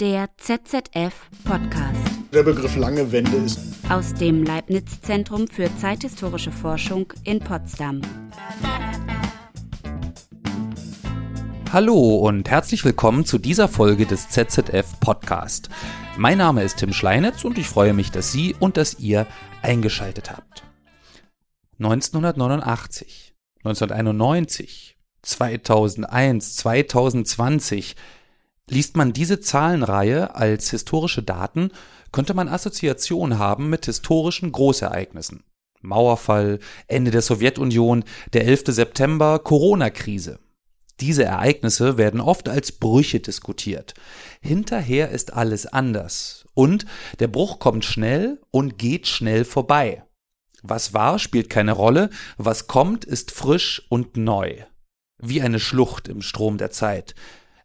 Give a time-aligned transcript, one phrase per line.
[0.00, 2.00] Der ZZF Podcast.
[2.32, 8.00] Der Begriff lange Wende ist aus dem Leibniz Zentrum für zeithistorische Forschung in Potsdam.
[11.70, 15.68] Hallo und herzlich willkommen zu dieser Folge des ZZF Podcast.
[16.16, 19.26] Mein Name ist Tim Schleinitz und ich freue mich, dass Sie und dass ihr
[19.60, 20.62] eingeschaltet habt.
[21.78, 27.96] 1989, 1991, 2001, 2020
[28.70, 31.72] Liest man diese Zahlenreihe als historische Daten,
[32.12, 35.42] könnte man Assoziation haben mit historischen Großereignissen.
[35.82, 38.64] Mauerfall, Ende der Sowjetunion, der 11.
[38.68, 40.38] September, Corona-Krise.
[41.00, 43.94] Diese Ereignisse werden oft als Brüche diskutiert.
[44.40, 46.46] Hinterher ist alles anders.
[46.54, 46.86] Und
[47.18, 50.04] der Bruch kommt schnell und geht schnell vorbei.
[50.62, 52.10] Was war, spielt keine Rolle.
[52.36, 54.58] Was kommt, ist frisch und neu.
[55.18, 57.16] Wie eine Schlucht im Strom der Zeit.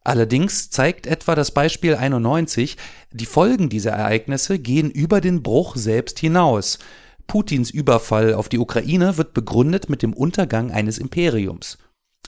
[0.06, 2.78] Allerdings zeigt etwa das Beispiel 91,
[3.12, 6.78] die Folgen dieser Ereignisse gehen über den Bruch selbst hinaus.
[7.26, 11.80] Putins Überfall auf die Ukraine wird begründet mit dem Untergang eines Imperiums.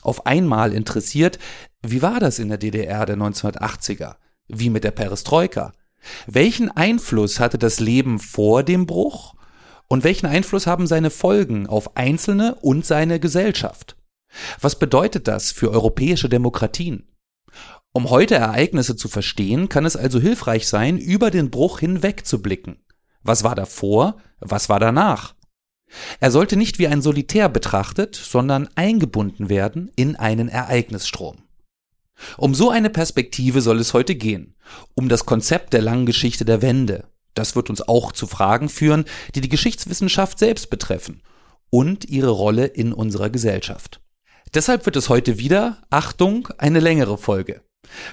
[0.02, 1.38] Auf einmal interessiert,
[1.86, 4.16] wie war das in der DDR der 1980er?
[4.48, 5.72] Wie mit der Perestroika?
[6.26, 9.36] Welchen Einfluss hatte das Leben vor dem Bruch?
[9.88, 13.96] Und welchen Einfluss haben seine Folgen auf Einzelne und seine Gesellschaft?
[14.60, 17.08] Was bedeutet das für europäische Demokratien?
[17.98, 22.44] Um heute Ereignisse zu verstehen, kann es also hilfreich sein, über den Bruch hinweg zu
[22.44, 22.78] blicken.
[23.24, 24.18] Was war davor?
[24.40, 25.34] Was war danach?
[26.20, 31.38] Er sollte nicht wie ein Solitär betrachtet, sondern eingebunden werden in einen Ereignisstrom.
[32.38, 34.54] Um so eine Perspektive soll es heute gehen,
[34.94, 37.06] um das Konzept der langen Geschichte der Wende.
[37.34, 41.24] Das wird uns auch zu Fragen führen, die die Geschichtswissenschaft selbst betreffen
[41.72, 44.02] und ihre Rolle in unserer Gesellschaft.
[44.54, 47.64] Deshalb wird es heute wieder, Achtung, eine längere Folge.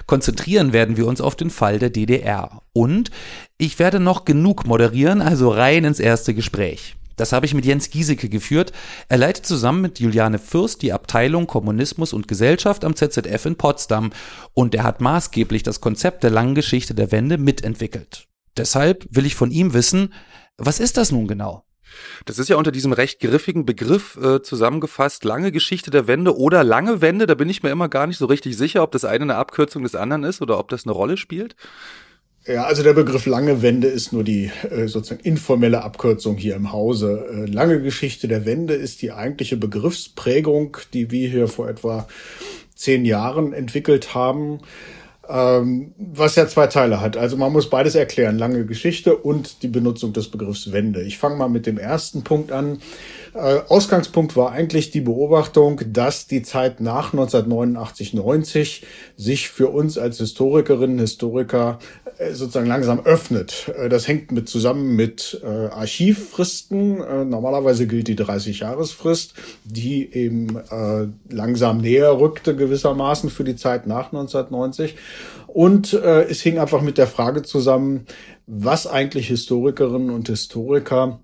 [0.05, 2.61] Konzentrieren werden wir uns auf den Fall der DDR.
[2.73, 3.11] Und
[3.57, 6.95] ich werde noch genug moderieren, also rein ins erste Gespräch.
[7.15, 8.73] Das habe ich mit Jens Giesecke geführt.
[9.07, 14.11] Er leitet zusammen mit Juliane Fürst die Abteilung Kommunismus und Gesellschaft am ZZF in Potsdam
[14.53, 18.27] und er hat maßgeblich das Konzept der langen Geschichte der Wende mitentwickelt.
[18.57, 20.13] Deshalb will ich von ihm wissen,
[20.57, 21.63] was ist das nun genau?
[22.25, 26.63] Das ist ja unter diesem recht griffigen Begriff äh, zusammengefasst, lange Geschichte der Wende oder
[26.63, 27.25] lange Wende.
[27.25, 29.83] Da bin ich mir immer gar nicht so richtig sicher, ob das eine eine Abkürzung
[29.83, 31.55] des anderen ist oder ob das eine Rolle spielt.
[32.47, 36.71] Ja, also der Begriff lange Wende ist nur die äh, sozusagen informelle Abkürzung hier im
[36.71, 37.25] Hause.
[37.31, 42.07] Äh, lange Geschichte der Wende ist die eigentliche Begriffsprägung, die wir hier vor etwa
[42.75, 44.59] zehn Jahren entwickelt haben
[45.29, 47.17] ähm, was ja zwei Teile hat.
[47.17, 51.01] Also man muss beides erklären, lange Geschichte und die Benutzung des Begriffs Wende.
[51.01, 52.79] Ich fange mal mit dem ersten Punkt an.
[53.33, 58.85] Äh, Ausgangspunkt war eigentlich die Beobachtung, dass die Zeit nach 1989, 90
[59.17, 61.79] sich für uns als Historikerinnen, Historiker
[62.33, 63.71] sozusagen langsam öffnet.
[63.77, 67.01] Äh, das hängt mit zusammen mit äh, Archivfristen.
[67.01, 69.33] Äh, normalerweise gilt die 30-Jahresfrist,
[69.63, 74.95] die eben äh, langsam näher rückte gewissermaßen für die Zeit nach 1990.
[75.47, 78.05] Und äh, es hing einfach mit der Frage zusammen,
[78.47, 81.19] was eigentlich Historikerinnen und Historiker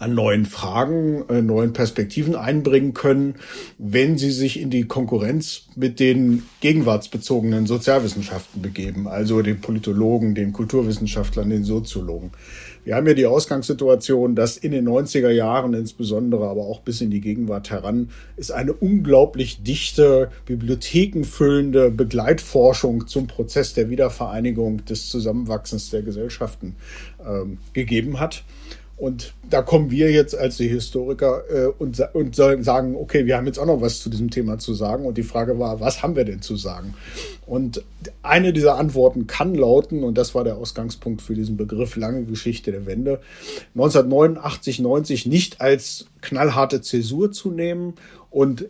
[0.00, 3.34] an neuen Fragen, äh, neuen Perspektiven einbringen können,
[3.78, 10.52] wenn sie sich in die Konkurrenz mit den gegenwartsbezogenen Sozialwissenschaften begeben, also den Politologen, den
[10.52, 12.32] Kulturwissenschaftlern, den Soziologen.
[12.82, 17.10] Wir haben ja die Ausgangssituation, dass in den 90er Jahren insbesondere, aber auch bis in
[17.10, 25.90] die Gegenwart heran, ist eine unglaublich dichte, bibliothekenfüllende Begleitforschung zum Prozess der Wiedervereinigung des Zusammenwachsens
[25.90, 26.74] der Gesellschaften
[27.22, 28.44] ähm, gegeben hat.
[29.00, 33.46] Und da kommen wir jetzt als die Historiker äh, und, und sagen, okay, wir haben
[33.46, 35.06] jetzt auch noch was zu diesem Thema zu sagen.
[35.06, 36.92] Und die Frage war, was haben wir denn zu sagen?
[37.46, 37.82] Und
[38.22, 42.72] eine dieser Antworten kann lauten, und das war der Ausgangspunkt für diesen Begriff lange Geschichte
[42.72, 43.20] der Wende,
[43.74, 47.94] 1989, 90 nicht als knallharte Zäsur zu nehmen
[48.28, 48.66] und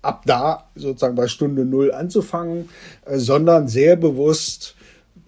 [0.00, 2.70] ab da sozusagen bei Stunde Null anzufangen,
[3.04, 4.76] äh, sondern sehr bewusst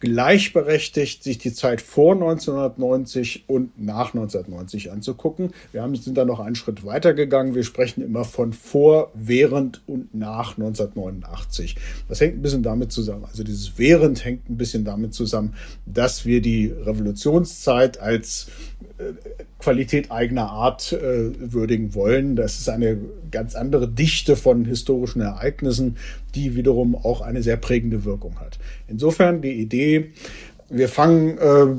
[0.00, 5.52] gleichberechtigt, sich die Zeit vor 1990 und nach 1990 anzugucken.
[5.72, 7.54] Wir haben, sind da noch einen Schritt weiter gegangen.
[7.54, 11.76] Wir sprechen immer von vor, während und nach 1989.
[12.08, 13.24] Das hängt ein bisschen damit zusammen.
[13.24, 15.54] Also dieses während hängt ein bisschen damit zusammen,
[15.86, 18.48] dass wir die Revolutionszeit als
[19.58, 22.36] Qualität eigener Art äh, würdigen wollen.
[22.36, 22.98] Das ist eine
[23.30, 25.96] ganz andere Dichte von historischen Ereignissen,
[26.34, 28.58] die wiederum auch eine sehr prägende Wirkung hat.
[28.86, 30.12] Insofern die Idee,
[30.68, 31.76] wir fangen äh,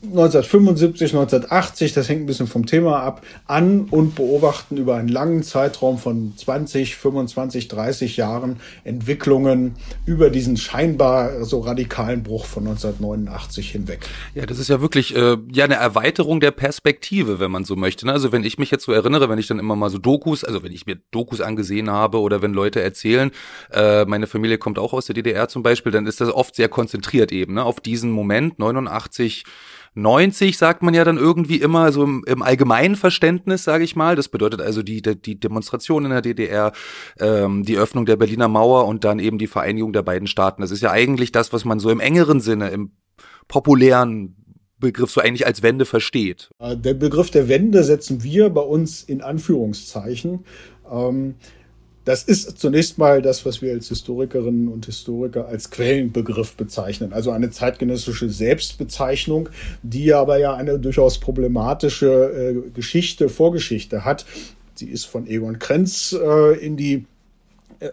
[0.00, 5.42] 1975, 1980, das hängt ein bisschen vom Thema ab, an und beobachten über einen langen
[5.42, 9.74] Zeitraum von 20, 25, 30 Jahren Entwicklungen
[10.06, 14.06] über diesen scheinbar so radikalen Bruch von 1989 hinweg.
[14.36, 18.06] Ja, das ist ja wirklich äh, ja eine Erweiterung der Perspektive, wenn man so möchte.
[18.06, 18.12] Ne?
[18.12, 20.62] Also wenn ich mich jetzt so erinnere, wenn ich dann immer mal so Dokus, also
[20.62, 23.32] wenn ich mir Dokus angesehen habe oder wenn Leute erzählen,
[23.72, 26.68] äh, meine Familie kommt auch aus der DDR zum Beispiel, dann ist das oft sehr
[26.68, 27.64] konzentriert eben ne?
[27.64, 29.42] auf diesen Moment 89
[29.98, 34.16] 90 sagt man ja dann irgendwie immer so im, im allgemeinen Verständnis, sage ich mal.
[34.16, 36.72] Das bedeutet also die, die Demonstration in der DDR,
[37.18, 40.62] ähm, die Öffnung der Berliner Mauer und dann eben die Vereinigung der beiden Staaten.
[40.62, 42.92] Das ist ja eigentlich das, was man so im engeren Sinne, im
[43.48, 44.36] populären
[44.78, 46.50] Begriff so eigentlich als Wende versteht.
[46.58, 50.44] Äh, der Begriff der Wende setzen wir bei uns in Anführungszeichen.
[50.90, 51.34] Ähm,
[52.08, 57.32] das ist zunächst mal das, was wir als Historikerinnen und Historiker als Quellenbegriff bezeichnen, also
[57.32, 59.50] eine zeitgenössische Selbstbezeichnung,
[59.82, 64.24] die aber ja eine durchaus problematische äh, Geschichte, Vorgeschichte hat.
[64.74, 67.04] Sie ist von Egon Krenz äh, in die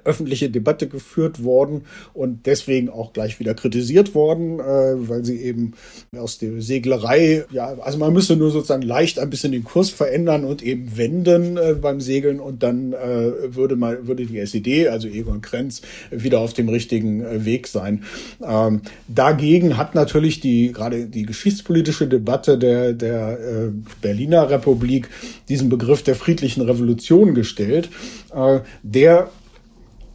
[0.04, 1.84] öffentliche Debatte geführt worden
[2.14, 5.74] und deswegen auch gleich wieder kritisiert worden, äh, weil sie eben
[6.18, 10.46] aus der Seglerei, ja, also man müsste nur sozusagen leicht ein bisschen den Kurs verändern
[10.46, 15.08] und eben wenden äh, beim Segeln und dann äh, würde mal, würde die SED, also
[15.08, 18.04] Egon Krenz, wieder auf dem richtigen äh, Weg sein.
[18.44, 23.72] Ähm, dagegen hat natürlich die, gerade die geschichtspolitische Debatte der, der äh,
[24.02, 25.10] Berliner Republik
[25.50, 27.90] diesen Begriff der friedlichen Revolution gestellt,
[28.34, 29.30] äh, der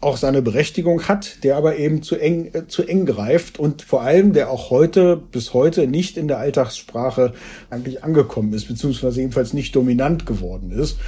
[0.00, 4.00] auch seine Berechtigung hat, der aber eben zu eng, äh, zu eng greift und vor
[4.02, 7.34] allem der auch heute, bis heute nicht in der Alltagssprache
[7.68, 10.98] eigentlich angekommen ist, beziehungsweise jedenfalls nicht dominant geworden ist.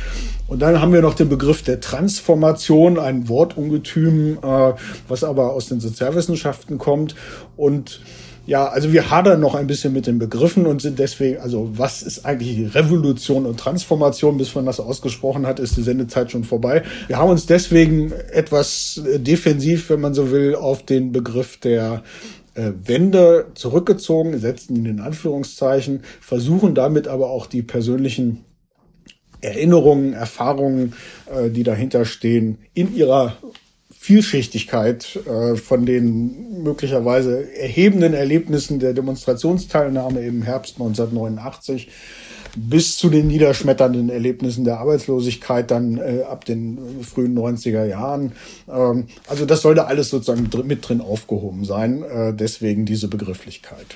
[0.46, 4.72] Und dann haben wir noch den Begriff der Transformation, ein Wortungetüm, äh,
[5.08, 7.14] was aber aus den Sozialwissenschaften kommt
[7.56, 8.00] und
[8.44, 12.02] ja, also wir hadern noch ein bisschen mit den Begriffen und sind deswegen, also was
[12.02, 14.36] ist eigentlich Revolution und Transformation?
[14.36, 16.82] Bis man das ausgesprochen hat, ist die Sendezeit schon vorbei.
[17.06, 22.02] Wir haben uns deswegen etwas äh, defensiv, wenn man so will, auf den Begriff der
[22.54, 28.44] äh, Wende zurückgezogen, setzen in den Anführungszeichen, versuchen damit aber auch die persönlichen
[29.40, 30.94] Erinnerungen, Erfahrungen,
[31.26, 33.36] äh, die dahinter stehen, in ihrer
[34.02, 41.88] Vielschichtigkeit äh, von den möglicherweise erhebenden Erlebnissen der Demonstrationsteilnahme im Herbst 1989
[42.56, 48.32] bis zu den niederschmetternden Erlebnissen der Arbeitslosigkeit dann äh, ab den frühen 90er Jahren.
[48.68, 53.86] Ähm, also das sollte alles sozusagen mit drin aufgehoben sein, äh, deswegen diese Begrifflichkeit.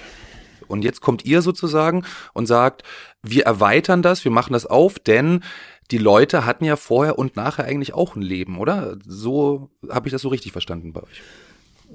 [0.69, 2.85] Und jetzt kommt ihr sozusagen und sagt,
[3.25, 5.43] wir erweitern das, wir machen das auf, denn
[5.91, 8.97] die Leute hatten ja vorher und nachher eigentlich auch ein Leben, oder?
[9.07, 11.23] So habe ich das so richtig verstanden bei euch.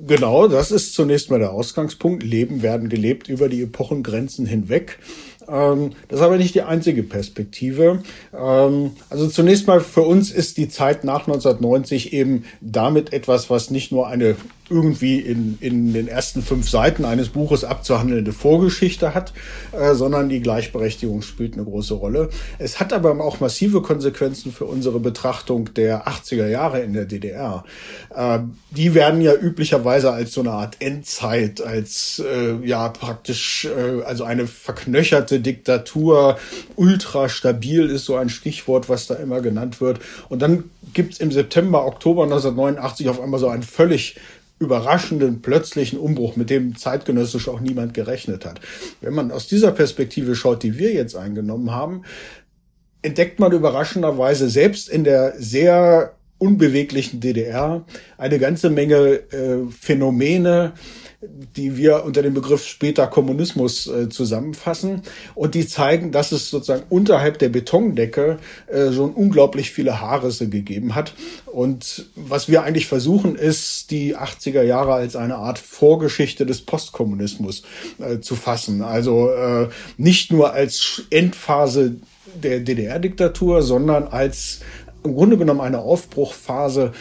[0.07, 2.23] Genau, das ist zunächst mal der Ausgangspunkt.
[2.23, 4.99] Leben werden gelebt über die Epochengrenzen hinweg.
[5.47, 8.01] Ähm, das ist aber nicht die einzige Perspektive.
[8.33, 13.69] Ähm, also zunächst mal für uns ist die Zeit nach 1990 eben damit etwas, was
[13.69, 14.35] nicht nur eine
[14.71, 19.33] irgendwie in, in den ersten fünf Seiten eines Buches abzuhandelnde Vorgeschichte hat,
[19.73, 22.29] äh, sondern die Gleichberechtigung spielt eine große Rolle.
[22.57, 27.65] Es hat aber auch massive Konsequenzen für unsere Betrachtung der 80er Jahre in der DDR.
[28.15, 28.39] Äh,
[28.71, 34.24] die werden ja üblicherweise als so eine Art Endzeit, als äh, ja praktisch äh, also
[34.24, 36.38] eine verknöcherte Diktatur,
[36.75, 40.00] ultra stabil ist so ein Stichwort, was da immer genannt wird.
[40.29, 44.15] Und dann gibt's im September, Oktober 1989 auf einmal so einen völlig
[44.61, 48.62] überraschenden, plötzlichen Umbruch, mit dem zeitgenössisch auch niemand gerechnet hat.
[49.01, 52.03] Wenn man aus dieser Perspektive schaut, die wir jetzt eingenommen haben,
[53.01, 57.86] entdeckt man überraschenderweise selbst in der sehr unbeweglichen DDR
[58.17, 60.74] eine ganze Menge äh, Phänomene,
[61.21, 65.03] die wir unter dem Begriff später Kommunismus äh, zusammenfassen.
[65.35, 70.95] Und die zeigen, dass es sozusagen unterhalb der Betondecke äh, schon unglaublich viele Haarrisse gegeben
[70.95, 71.13] hat.
[71.45, 77.63] Und was wir eigentlich versuchen, ist, die 80er Jahre als eine Art Vorgeschichte des Postkommunismus
[77.99, 78.81] äh, zu fassen.
[78.81, 81.97] Also äh, nicht nur als Endphase
[82.41, 84.61] der DDR-Diktatur, sondern als
[85.03, 86.93] im Grunde genommen eine Aufbruchphase,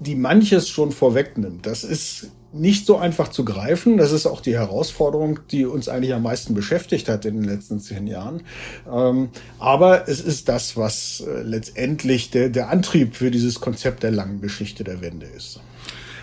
[0.00, 1.66] die manches schon vorwegnimmt.
[1.66, 3.96] Das ist nicht so einfach zu greifen.
[3.96, 7.80] Das ist auch die Herausforderung, die uns eigentlich am meisten beschäftigt hat in den letzten
[7.80, 8.42] zehn Jahren.
[8.90, 14.12] Ähm, aber es ist das, was äh, letztendlich der, der Antrieb für dieses Konzept der
[14.12, 15.60] langen Geschichte der Wende ist.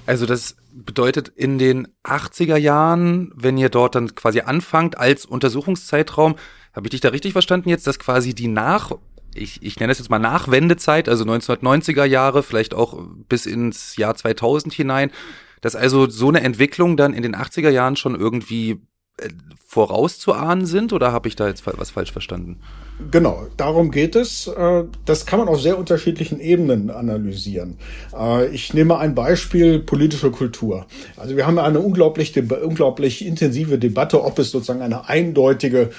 [0.05, 6.35] Also das bedeutet in den 80er Jahren, wenn ihr dort dann quasi anfangt als Untersuchungszeitraum,
[6.73, 8.91] habe ich dich da richtig verstanden jetzt, dass quasi die nach
[9.33, 14.15] ich, ich nenne es jetzt mal Nachwendezeit, also 1990er Jahre, vielleicht auch bis ins Jahr
[14.15, 15.11] 2000 hinein,
[15.61, 18.81] dass also so eine Entwicklung dann in den 80er Jahren schon irgendwie
[19.17, 19.29] äh,
[19.65, 22.59] vorauszuahnen sind oder habe ich da jetzt was falsch verstanden?
[23.09, 24.47] Genau, darum geht es.
[24.47, 27.77] Äh, das kann man auf sehr unterschiedlichen Ebenen analysieren.
[28.13, 30.85] Äh, ich nehme ein Beispiel politische Kultur.
[31.15, 35.91] Also wir haben eine unglaublich, unglaublich intensive Debatte, ob es sozusagen eine eindeutige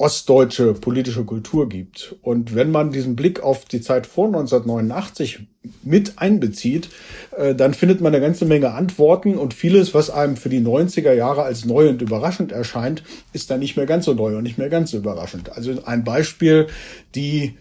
[0.00, 2.16] ostdeutsche politische Kultur gibt.
[2.22, 5.40] Und wenn man diesen Blick auf die Zeit vor 1989
[5.82, 6.88] mit einbezieht,
[7.36, 11.12] äh, dann findet man eine ganze Menge Antworten und vieles, was einem für die 90er
[11.12, 13.02] Jahre als neu und überraschend erscheint,
[13.34, 15.52] ist dann nicht mehr ganz so neu und nicht mehr ganz so überraschend.
[15.52, 16.68] Also ein Beispiel,
[17.14, 17.58] die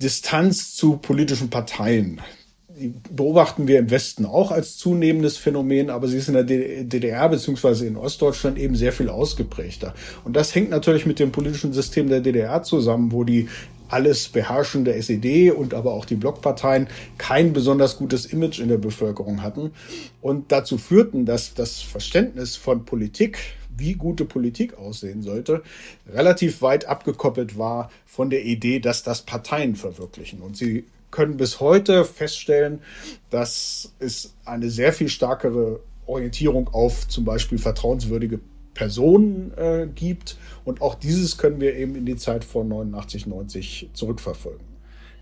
[0.00, 2.22] Distanz zu politischen Parteien
[3.10, 7.86] beobachten wir im Westen auch als zunehmendes Phänomen, aber sie ist in der DDR beziehungsweise
[7.86, 9.94] in Ostdeutschland eben sehr viel ausgeprägter.
[10.24, 13.48] Und das hängt natürlich mit dem politischen System der DDR zusammen, wo die
[13.92, 19.42] alles beherrschende SED und aber auch die Blockparteien kein besonders gutes Image in der Bevölkerung
[19.42, 19.72] hatten
[20.22, 23.38] und dazu führten, dass das Verständnis von Politik,
[23.76, 25.62] wie gute Politik aussehen sollte,
[26.10, 30.40] relativ weit abgekoppelt war von der Idee, dass das Parteien verwirklichen.
[30.40, 32.80] Und sie können bis heute feststellen,
[33.30, 38.40] dass es eine sehr viel stärkere Orientierung auf zum Beispiel vertrauenswürdige
[38.74, 40.36] Personen äh, gibt.
[40.64, 44.71] Und auch dieses können wir eben in die Zeit von 89, 90 zurückverfolgen.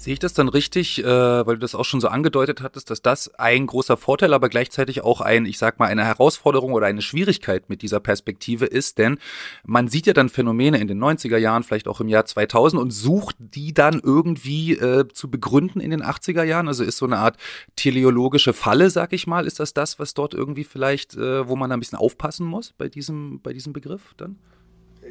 [0.01, 3.03] Sehe ich das dann richtig, äh, weil du das auch schon so angedeutet hattest, dass
[3.03, 7.03] das ein großer Vorteil, aber gleichzeitig auch ein, ich sag mal, eine Herausforderung oder eine
[7.03, 9.19] Schwierigkeit mit dieser Perspektive ist, denn
[9.63, 12.93] man sieht ja dann Phänomene in den 90er Jahren, vielleicht auch im Jahr 2000 und
[12.93, 16.69] sucht die dann irgendwie äh, zu begründen in den 80er Jahren.
[16.69, 17.37] Also ist so eine Art
[17.77, 19.47] teleologische Falle, sag ich mal.
[19.47, 22.89] Ist das das, was dort irgendwie vielleicht, äh, wo man ein bisschen aufpassen muss bei
[22.89, 24.39] diesem, bei diesem Begriff dann?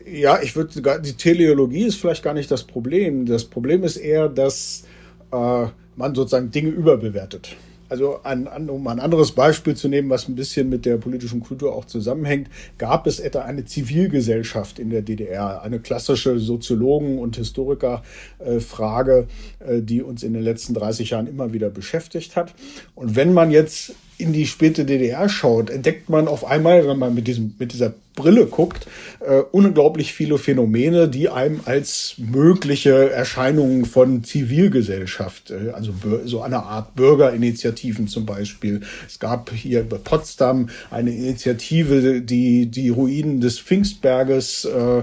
[0.05, 3.25] Ja, ich würde sogar, die Teleologie ist vielleicht gar nicht das Problem.
[3.25, 4.83] Das Problem ist eher, dass
[5.31, 5.65] äh,
[5.95, 7.55] man sozusagen Dinge überbewertet.
[7.89, 11.73] Also ein, um ein anderes Beispiel zu nehmen, was ein bisschen mit der politischen Kultur
[11.73, 19.27] auch zusammenhängt, gab es etwa eine Zivilgesellschaft in der DDR, eine klassische Soziologen- und Historikerfrage,
[19.59, 22.53] äh, die uns in den letzten 30 Jahren immer wieder beschäftigt hat.
[22.93, 27.15] Und wenn man jetzt in die späte DDR schaut, entdeckt man auf einmal, wenn man
[27.15, 28.87] mit, diesem, mit dieser Brille guckt,
[29.21, 35.93] äh, unglaublich viele Phänomene, die einem als mögliche Erscheinungen von Zivilgesellschaft, äh, also
[36.25, 38.81] so eine Art Bürgerinitiativen zum Beispiel.
[39.07, 44.99] Es gab hier bei Potsdam eine Initiative, die die Ruinen des Pfingstberges äh,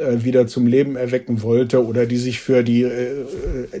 [0.00, 3.26] äh, wieder zum Leben erwecken wollte oder die sich für die äh,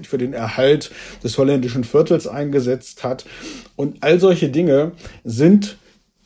[0.02, 0.90] für den Erhalt
[1.22, 3.24] des holländischen Viertels eingesetzt hat.
[3.76, 4.92] Und all solche Dinge
[5.24, 5.76] sind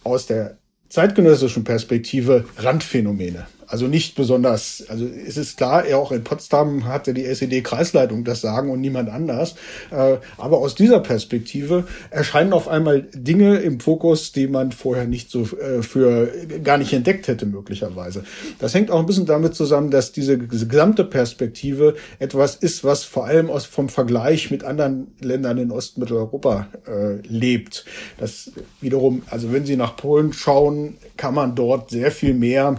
[0.03, 0.57] aus der
[0.95, 3.49] zeitgenössischen Perspektive Randphänomene.
[3.67, 8.71] Also nicht besonders, also es ist klar, auch in Potsdam hatte die SED-Kreisleitung das Sagen
[8.71, 9.55] und niemand anders.
[9.91, 15.31] Äh, aber aus dieser Perspektive erscheinen auf einmal Dinge im Fokus, die man vorher nicht
[15.31, 16.31] so äh, für
[16.63, 18.25] gar nicht entdeckt hätte, möglicherweise.
[18.59, 23.27] Das hängt auch ein bisschen damit zusammen, dass diese gesamte Perspektive etwas ist, was vor
[23.27, 27.85] allem aus, vom Vergleich mit anderen Ländern in Ostmitteleuropa äh, lebt.
[28.19, 32.77] Das wiederum, also wenn Sie nach Polen schauen, kann man dort sehr viel mehr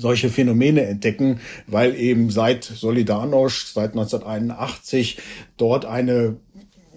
[0.00, 5.18] solche Phänomene entdecken, weil eben seit Solidarność, seit 1981
[5.56, 6.36] dort eine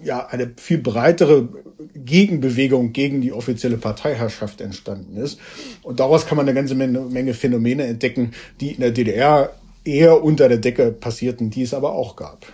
[0.02, 1.48] ja, eine viel breitere
[1.94, 5.40] Gegenbewegung gegen die offizielle Parteiherrschaft entstanden ist.
[5.82, 10.48] Und daraus kann man eine ganze Menge Phänomene entdecken, die in der DDR eher unter
[10.48, 12.46] der Decke passierten, die es aber auch gab.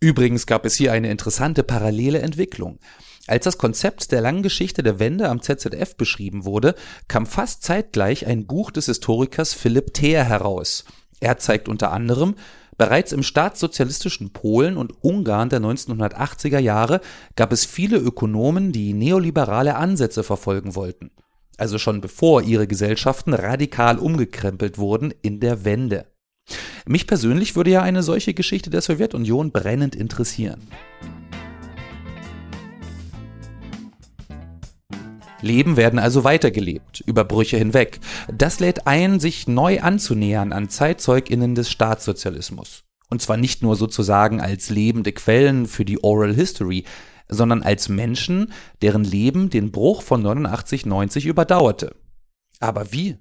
[0.00, 2.78] Übrigens gab es hier eine interessante parallele Entwicklung.
[3.26, 6.74] Als das Konzept der langen Geschichte der Wende am ZZF beschrieben wurde,
[7.08, 10.84] kam fast zeitgleich ein Buch des Historikers Philipp Theer heraus.
[11.20, 12.34] Er zeigt unter anderem,
[12.76, 17.00] bereits im staatssozialistischen Polen und Ungarn der 1980er Jahre
[17.34, 21.10] gab es viele Ökonomen, die neoliberale Ansätze verfolgen wollten.
[21.56, 26.06] Also schon bevor ihre Gesellschaften radikal umgekrempelt wurden in der Wende.
[26.84, 30.68] Mich persönlich würde ja eine solche Geschichte der Sowjetunion brennend interessieren.
[35.44, 38.00] Leben werden also weitergelebt, über Brüche hinweg.
[38.32, 42.84] Das lädt ein, sich neu anzunähern an ZeitzeugInnen des Staatssozialismus.
[43.10, 46.84] Und zwar nicht nur sozusagen als lebende Quellen für die Oral History,
[47.28, 51.94] sondern als Menschen, deren Leben den Bruch von 89-90 überdauerte.
[52.60, 53.18] Aber wie?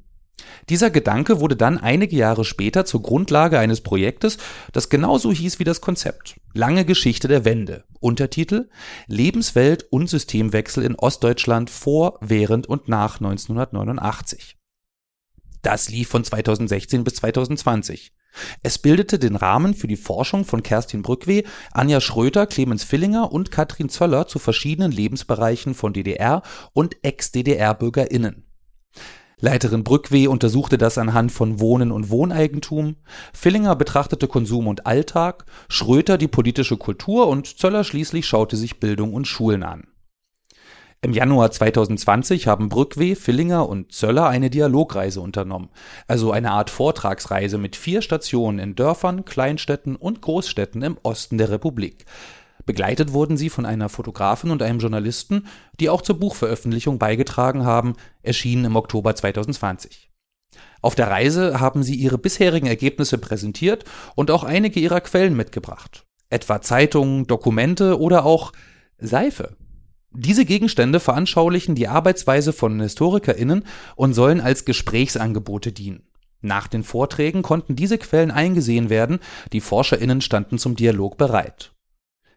[0.69, 4.37] Dieser Gedanke wurde dann einige Jahre später zur Grundlage eines Projektes,
[4.71, 6.39] das genauso hieß wie das Konzept.
[6.53, 7.83] Lange Geschichte der Wende.
[7.99, 8.69] Untertitel
[9.07, 14.57] Lebenswelt und Systemwechsel in Ostdeutschland vor, während und nach 1989.
[15.61, 18.13] Das lief von 2016 bis 2020.
[18.63, 23.51] Es bildete den Rahmen für die Forschung von Kerstin Brückweh, Anja Schröter, Clemens Villinger und
[23.51, 26.41] Katrin Zöller zu verschiedenen Lebensbereichen von DDR
[26.73, 28.45] und Ex-DDR-BürgerInnen.
[29.43, 32.95] Leiterin Brückweh untersuchte das anhand von Wohnen und Wohneigentum,
[33.33, 39.13] Villinger betrachtete Konsum und Alltag, Schröter die politische Kultur und Zöller schließlich schaute sich Bildung
[39.13, 39.87] und Schulen an.
[41.01, 45.67] Im Januar 2020 haben Brückweh, Villinger und Zöller eine Dialogreise unternommen,
[46.07, 51.49] also eine Art Vortragsreise mit vier Stationen in Dörfern, Kleinstädten und Großstädten im Osten der
[51.49, 52.05] Republik.
[52.65, 55.47] Begleitet wurden sie von einer Fotografin und einem Journalisten,
[55.79, 60.09] die auch zur Buchveröffentlichung beigetragen haben, erschienen im Oktober 2020.
[60.81, 66.05] Auf der Reise haben sie ihre bisherigen Ergebnisse präsentiert und auch einige ihrer Quellen mitgebracht,
[66.29, 68.51] etwa Zeitungen, Dokumente oder auch
[68.97, 69.55] Seife.
[70.11, 73.65] Diese Gegenstände veranschaulichen die Arbeitsweise von HistorikerInnen
[73.95, 76.03] und sollen als Gesprächsangebote dienen.
[76.41, 79.19] Nach den Vorträgen konnten diese Quellen eingesehen werden,
[79.53, 81.72] die ForscherInnen standen zum Dialog bereit.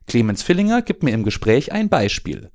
[0.06, 2.50] Clemens Villinger gibt mir im Gespräch ein Beispiel.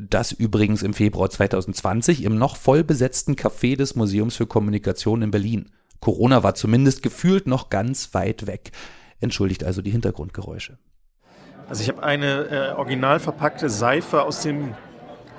[0.00, 5.30] Das übrigens im Februar 2020 im noch voll besetzten Café des Museums für Kommunikation in
[5.30, 5.70] Berlin.
[6.00, 8.72] Corona war zumindest gefühlt noch ganz weit weg.
[9.20, 10.78] Entschuldigt also die Hintergrundgeräusche.
[11.68, 14.74] Also ich habe eine äh, original verpackte Seife aus dem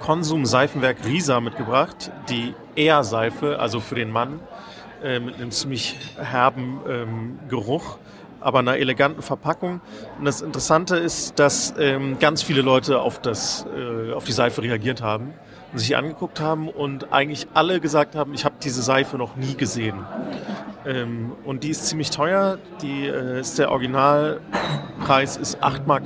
[0.01, 2.11] Konsum-Seifenwerk Risa mitgebracht.
[2.29, 4.39] Die Air-Seife, also für den Mann,
[5.03, 7.97] äh, mit einem ziemlich herben ähm, Geruch,
[8.43, 9.81] aber einer eleganten Verpackung.
[10.19, 14.61] Und das Interessante ist, dass ähm, ganz viele Leute auf, das, äh, auf die Seife
[14.61, 15.33] reagiert haben
[15.79, 20.05] sich angeguckt haben und eigentlich alle gesagt haben, ich habe diese Seife noch nie gesehen.
[20.85, 22.57] Ähm, und die ist ziemlich teuer.
[22.81, 26.03] Die äh, ist der Originalpreis ist 8,50 Mark,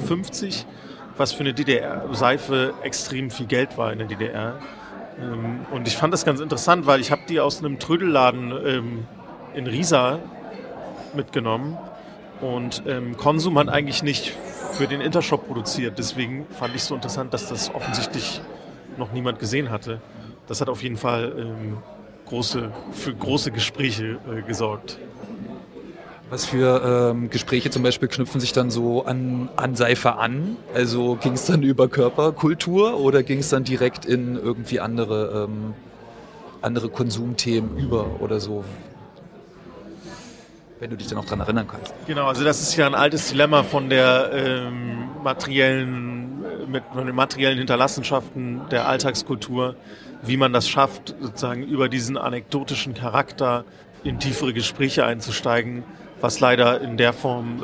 [1.18, 4.60] was für eine DDR-Seife extrem viel Geld war in der DDR.
[5.20, 9.08] Ähm, und ich fand das ganz interessant, weil ich habe die aus einem Trödelladen ähm,
[9.56, 10.20] in Riesa
[11.16, 11.78] mitgenommen.
[12.42, 14.34] Und ähm, Konsum hat eigentlich nicht
[14.74, 15.98] für den Intershop produziert.
[15.98, 18.42] Deswegen fand ich es so interessant, dass das offensichtlich
[18.98, 20.02] noch niemand gesehen hatte.
[20.48, 21.78] Das hat auf jeden Fall ähm,
[22.28, 25.00] große, für große Gespräche äh, gesorgt.
[26.30, 30.58] Was für ähm, Gespräche zum Beispiel knüpfen sich dann so an, an Seife an?
[30.74, 35.74] Also ging es dann über Körperkultur oder ging es dann direkt in irgendwie andere, ähm,
[36.62, 38.66] andere Konsumthemen über oder so?
[40.80, 41.94] Wenn du dich dann auch daran erinnern kannst.
[42.06, 47.06] Genau, also das ist ja ein altes Dilemma von der ähm, materiellen, äh, mit von
[47.06, 49.76] den materiellen Hinterlassenschaften der Alltagskultur
[50.22, 53.66] wie man das schafft, sozusagen über diesen anekdotischen Charakter
[54.04, 55.84] in tiefere Gespräche einzusteigen,
[56.22, 57.62] was leider in der Form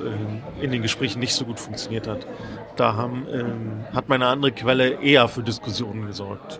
[0.59, 2.27] äh, in den Gesprächen nicht so gut funktioniert hat.
[2.75, 6.59] Da haben, ähm, hat meine andere Quelle eher für Diskussionen gesorgt.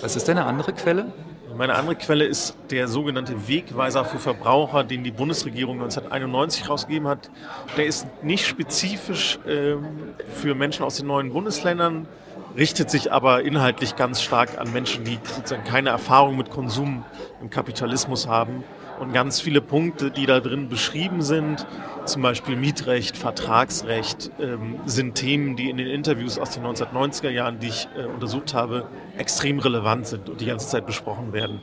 [0.00, 1.12] Was ist denn eine andere Quelle?
[1.56, 7.30] Meine andere Quelle ist der sogenannte Wegweiser für Verbraucher, den die Bundesregierung 1991 rausgegeben hat.
[7.76, 12.08] Der ist nicht spezifisch ähm, für Menschen aus den neuen Bundesländern
[12.56, 17.04] richtet sich aber inhaltlich ganz stark an Menschen, die sozusagen keine Erfahrung mit Konsum
[17.40, 18.64] im Kapitalismus haben.
[19.00, 21.66] Und ganz viele Punkte, die da drin beschrieben sind,
[22.06, 27.58] zum Beispiel Mietrecht, Vertragsrecht, ähm, sind Themen, die in den Interviews aus den 1990er Jahren,
[27.58, 28.86] die ich äh, untersucht habe,
[29.16, 31.60] extrem relevant sind und die ganze Zeit besprochen werden.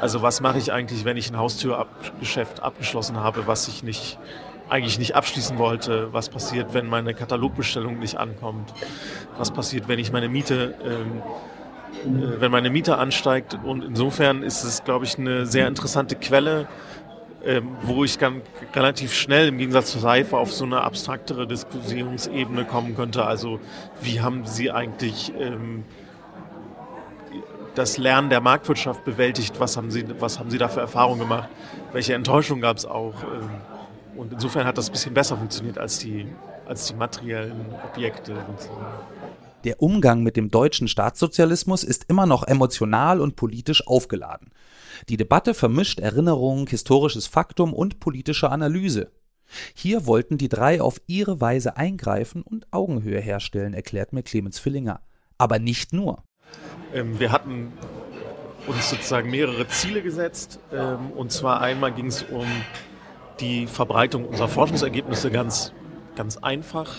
[0.00, 4.18] Also was mache ich eigentlich, wenn ich ein Haustürgeschäft abgeschlossen habe, was ich nicht
[4.68, 6.12] eigentlich nicht abschließen wollte.
[6.12, 8.72] Was passiert, wenn meine Katalogbestellung nicht ankommt?
[9.36, 11.22] Was passiert, wenn ich meine Miete, ähm,
[12.22, 13.58] äh, wenn meine Miete ansteigt?
[13.62, 16.68] Und insofern ist es, glaube ich, eine sehr interessante Quelle,
[17.44, 18.42] ähm, wo ich dann
[18.74, 23.24] relativ schnell im Gegensatz zur Seife auf so eine abstraktere Diskussionsebene kommen könnte.
[23.24, 23.58] Also
[24.00, 25.84] wie haben Sie eigentlich ähm,
[27.74, 29.58] das Lernen der Marktwirtschaft bewältigt?
[29.58, 31.48] Was haben Sie, was haben Sie da für Erfahrungen gemacht?
[31.92, 33.14] Welche Enttäuschung gab es auch?
[33.24, 33.50] Ähm,
[34.16, 36.26] und insofern hat das ein bisschen besser funktioniert als die,
[36.66, 38.34] als die materiellen Objekte.
[39.64, 44.50] Der Umgang mit dem deutschen Staatssozialismus ist immer noch emotional und politisch aufgeladen.
[45.08, 49.10] Die Debatte vermischt Erinnerung, historisches Faktum und politische Analyse.
[49.74, 55.00] Hier wollten die drei auf ihre Weise eingreifen und Augenhöhe herstellen, erklärt mir Clemens Villinger.
[55.38, 56.22] Aber nicht nur.
[56.94, 57.72] Ähm, wir hatten
[58.66, 60.60] uns sozusagen mehrere Ziele gesetzt.
[60.72, 62.46] Ähm, und zwar einmal ging es um
[63.40, 65.72] die Verbreitung unserer Forschungsergebnisse ganz,
[66.14, 66.94] ganz einfach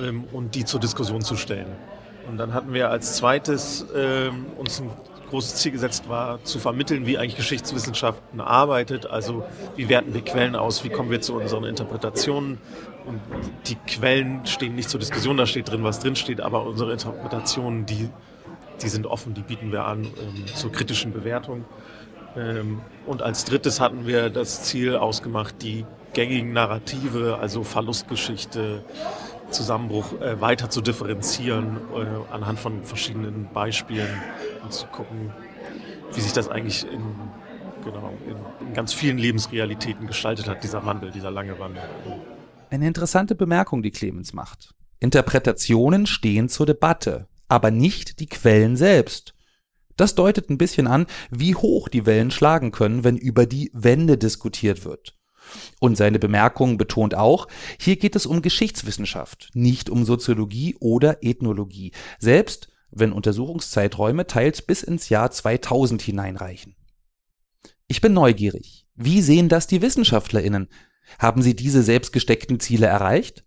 [0.00, 1.66] ähm, und die zur Diskussion zu stellen.
[2.28, 4.90] Und dann hatten wir als zweites ähm, uns ein
[5.32, 9.06] großes Ziel gesetzt war, zu vermitteln, wie eigentlich Geschichtswissenschaften arbeitet.
[9.06, 9.44] Also
[9.76, 12.58] wie werten wir Quellen aus, wie kommen wir zu unseren Interpretationen.
[13.06, 13.20] Und
[13.66, 17.86] die Quellen stehen nicht zur Diskussion, da steht drin, was drin steht, aber unsere Interpretationen,
[17.86, 18.10] die,
[18.82, 21.64] die sind offen, die bieten wir an ähm, zur kritischen Bewertung.
[22.36, 28.84] Ähm, und als drittes hatten wir das Ziel ausgemacht, die gängigen Narrative, also Verlustgeschichte,
[29.50, 34.22] Zusammenbruch äh, weiter zu differenzieren äh, anhand von verschiedenen Beispielen
[34.62, 35.32] und zu gucken,
[36.14, 37.02] wie sich das eigentlich in,
[37.84, 41.82] genau, in, in ganz vielen Lebensrealitäten gestaltet hat, dieser Wandel, dieser lange Wandel.
[42.70, 44.74] Eine interessante Bemerkung, die Clemens macht.
[45.00, 49.34] Interpretationen stehen zur Debatte, aber nicht die Quellen selbst.
[49.96, 54.16] Das deutet ein bisschen an, wie hoch die Wellen schlagen können, wenn über die Wende
[54.16, 55.14] diskutiert wird.
[55.80, 57.48] Und seine Bemerkung betont auch,
[57.78, 64.82] hier geht es um Geschichtswissenschaft, nicht um Soziologie oder Ethnologie, selbst wenn Untersuchungszeiträume teils bis
[64.82, 66.76] ins Jahr 2000 hineinreichen.
[67.88, 68.86] Ich bin neugierig.
[68.94, 70.68] Wie sehen das die Wissenschaftlerinnen?
[71.18, 73.44] Haben sie diese selbstgesteckten Ziele erreicht?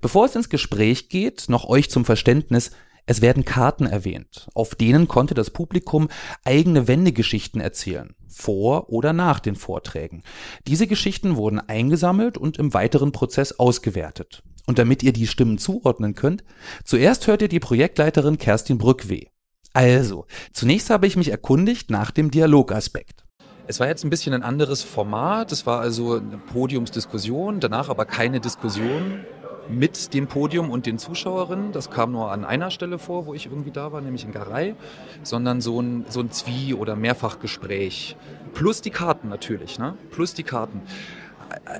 [0.00, 2.70] Bevor es ins Gespräch geht, noch euch zum Verständnis,
[3.08, 6.08] es werden Karten erwähnt, auf denen konnte das Publikum
[6.44, 10.24] eigene Wendegeschichten erzählen, vor oder nach den Vorträgen.
[10.66, 14.42] Diese Geschichten wurden eingesammelt und im weiteren Prozess ausgewertet.
[14.66, 16.44] Und damit ihr die Stimmen zuordnen könnt,
[16.84, 19.26] zuerst hört ihr die Projektleiterin Kerstin Brückweh.
[19.72, 23.24] Also, zunächst habe ich mich erkundigt nach dem Dialogaspekt.
[23.68, 25.52] Es war jetzt ein bisschen ein anderes Format.
[25.52, 29.24] Es war also eine Podiumsdiskussion, danach aber keine Diskussion
[29.68, 31.72] mit dem Podium und den Zuschauerinnen.
[31.72, 34.76] Das kam nur an einer Stelle vor, wo ich irgendwie da war, nämlich in Garei,
[35.22, 38.16] sondern so ein, so ein Zwie- oder Mehrfachgespräch.
[38.54, 39.94] Plus die Karten natürlich, ne?
[40.10, 40.82] Plus die Karten.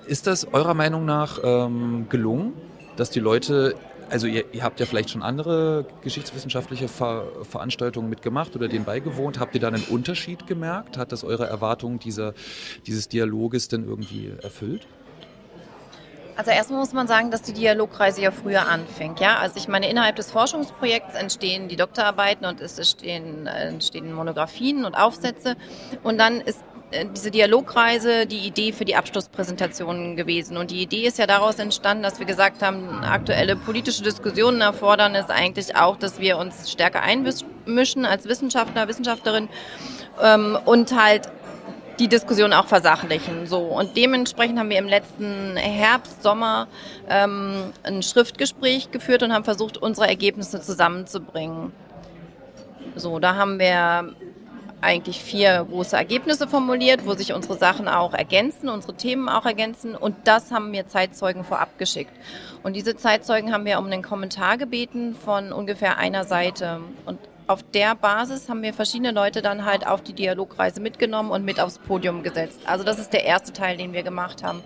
[0.07, 2.53] Ist das eurer Meinung nach ähm, gelungen,
[2.97, 3.75] dass die Leute
[4.09, 9.41] also ihr, ihr, habt ja vielleicht schon andere geschichtswissenschaftliche Ver Veranstaltungen mitgemacht oder denen beigewohnt.
[9.41, 10.97] Habt ihr da einen Unterschied gemerkt?
[10.97, 12.35] Hat das eure Erwartungen dieser,
[12.87, 14.87] dieses Dialoges denn irgendwie erfüllt?
[16.37, 19.21] Also erstmal muss man sagen, dass die Dialogreise ja früher anfängt.
[19.21, 19.39] Ja?
[19.39, 24.95] Also ich meine, innerhalb des Forschungsprojekts entstehen die Doktorarbeiten und es entstehen, entstehen Monographien und
[24.95, 25.57] Aufsätze.
[26.03, 26.76] Und dann ist äh,
[27.15, 30.57] diese Dialogreise die Idee für die Abschlusspräsentation gewesen.
[30.57, 35.15] Und die Idee ist ja daraus entstanden, dass wir gesagt haben, aktuelle politische Diskussionen erfordern
[35.15, 39.49] es eigentlich auch, dass wir uns stärker einmischen als Wissenschaftler, Wissenschaftlerin
[40.23, 41.29] ähm, und halt
[41.99, 43.47] die Diskussion auch versachlichen.
[43.47, 46.69] So und dementsprechend haben wir im letzten Herbst, Sommer
[47.09, 51.73] ähm, ein Schriftgespräch geführt und haben versucht, unsere Ergebnisse zusammenzubringen.
[52.95, 54.15] So, da haben wir
[54.81, 59.95] eigentlich vier große Ergebnisse formuliert, wo sich unsere Sachen auch ergänzen, unsere Themen auch ergänzen.
[59.95, 62.13] Und das haben mir Zeitzeugen vorab geschickt.
[62.63, 66.81] Und diese Zeitzeugen haben wir um einen Kommentar gebeten von ungefähr einer Seite.
[67.05, 71.45] Und auf der Basis haben wir verschiedene Leute dann halt auf die Dialogreise mitgenommen und
[71.45, 72.61] mit aufs Podium gesetzt.
[72.67, 74.63] Also das ist der erste Teil, den wir gemacht haben.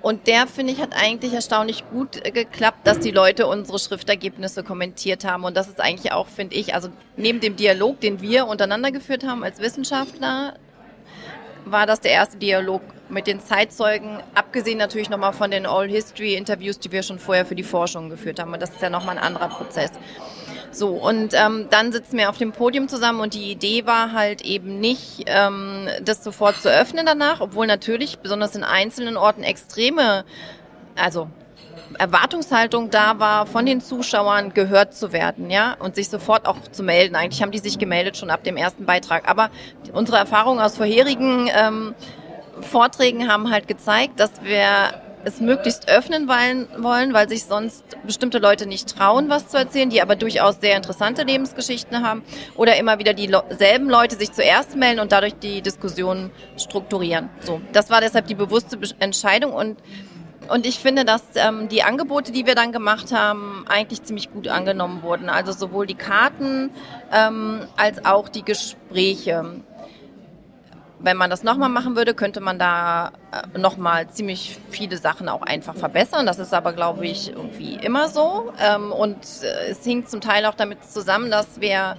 [0.00, 4.62] Und der, finde ich, hat eigentlich erstaunlich gut äh, geklappt, dass die Leute unsere Schriftergebnisse
[4.62, 5.44] kommentiert haben.
[5.44, 9.24] Und das ist eigentlich auch, finde ich, also neben dem Dialog, den wir untereinander geführt
[9.24, 10.54] haben als Wissenschaftler,
[11.72, 16.34] war das der erste Dialog mit den Zeitzeugen, abgesehen natürlich nochmal von den All History
[16.34, 18.52] Interviews, die wir schon vorher für die Forschung geführt haben.
[18.58, 19.90] Das ist ja nochmal ein anderer Prozess.
[20.70, 24.42] So, und ähm, dann sitzen wir auf dem Podium zusammen und die Idee war halt
[24.42, 30.24] eben nicht, ähm, das sofort zu öffnen danach, obwohl natürlich besonders in einzelnen Orten extreme,
[30.94, 31.30] also
[31.98, 36.82] Erwartungshaltung da war, von den Zuschauern gehört zu werden, ja, und sich sofort auch zu
[36.82, 37.16] melden.
[37.16, 39.28] Eigentlich haben die sich gemeldet schon ab dem ersten Beitrag.
[39.28, 39.50] Aber
[39.92, 41.94] unsere Erfahrungen aus vorherigen ähm,
[42.60, 48.66] Vorträgen haben halt gezeigt, dass wir es möglichst öffnen wollen, weil sich sonst bestimmte Leute
[48.66, 52.22] nicht trauen, was zu erzählen, die aber durchaus sehr interessante Lebensgeschichten haben
[52.56, 57.28] oder immer wieder dieselben Leute sich zuerst melden und dadurch die Diskussion strukturieren.
[57.40, 59.78] So, das war deshalb die bewusste Entscheidung und
[60.48, 64.48] und ich finde, dass ähm, die Angebote, die wir dann gemacht haben, eigentlich ziemlich gut
[64.48, 65.28] angenommen wurden.
[65.28, 66.70] Also sowohl die Karten
[67.12, 69.62] ähm, als auch die Gespräche
[71.00, 75.42] wenn man das nochmal machen würde, könnte man da äh, nochmal ziemlich viele Sachen auch
[75.42, 76.26] einfach verbessern.
[76.26, 78.52] Das ist aber, glaube ich, irgendwie immer so.
[78.60, 81.96] Ähm, und äh, es hing zum Teil auch damit zusammen, dass wir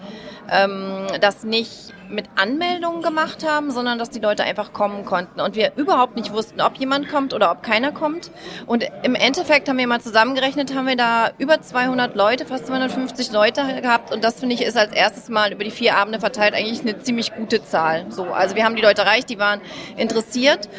[0.52, 5.56] ähm, das nicht mit Anmeldungen gemacht haben, sondern dass die Leute einfach kommen konnten und
[5.56, 8.32] wir überhaupt nicht wussten, ob jemand kommt oder ob keiner kommt.
[8.66, 13.32] Und im Endeffekt haben wir mal zusammengerechnet, haben wir da über 200 Leute, fast 250
[13.32, 16.54] Leute gehabt und das finde ich ist als erstes Mal über die vier Abende verteilt
[16.54, 18.06] eigentlich eine ziemlich gute Zahl.
[18.10, 19.62] So, also wir haben die Leute erreicht, die waren
[19.98, 20.70] interessiert.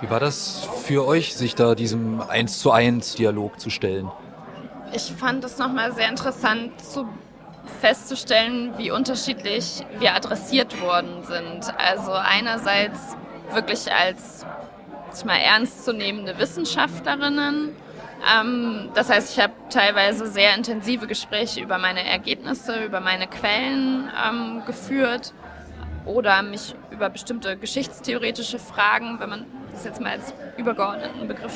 [0.00, 4.10] Wie war das für euch, sich da diesem 1 zu 1 Dialog zu stellen?
[4.92, 7.08] Ich fand es nochmal sehr interessant zu
[7.80, 11.72] festzustellen, wie unterschiedlich wir adressiert worden sind.
[11.78, 13.16] Also einerseits
[13.52, 14.46] wirklich als
[15.24, 17.74] mal ernstzunehmende Wissenschaftlerinnen.
[18.38, 24.10] Ähm, das heißt, ich habe teilweise sehr intensive Gespräche über meine Ergebnisse, über meine Quellen
[24.26, 25.32] ähm, geführt
[26.04, 31.52] oder mich über bestimmte geschichtstheoretische Fragen, wenn man das jetzt mal als übergeordneten Begriff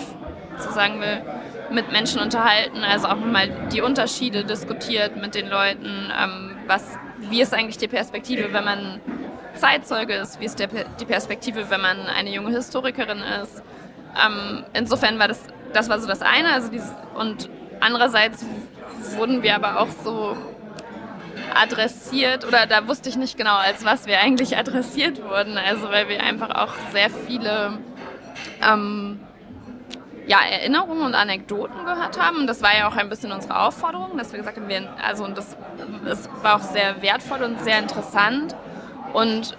[0.58, 1.22] so sagen will,
[1.70, 7.40] mit Menschen unterhalten, also auch mal die Unterschiede diskutiert mit den Leuten, ähm, was, wie
[7.40, 9.00] ist eigentlich die Perspektive, wenn man
[9.54, 13.62] Zeitzeuge ist, wie ist der, die Perspektive, wenn man eine junge Historikerin ist.
[14.24, 16.52] Ähm, insofern war das, das war so das eine.
[16.52, 17.48] Also dieses, und
[17.80, 18.44] andererseits
[19.16, 20.36] wurden wir aber auch so
[21.54, 25.58] adressiert oder da wusste ich nicht genau, als was wir eigentlich adressiert wurden.
[25.58, 27.78] Also weil wir einfach auch sehr viele
[28.62, 29.20] ähm,
[30.26, 32.38] ja, Erinnerungen und Anekdoten gehört haben.
[32.38, 35.24] Und das war ja auch ein bisschen unsere Aufforderung, dass wir gesagt haben, wir, also
[35.24, 35.56] und das,
[36.04, 38.54] das war auch sehr wertvoll und sehr interessant.
[39.12, 39.56] Und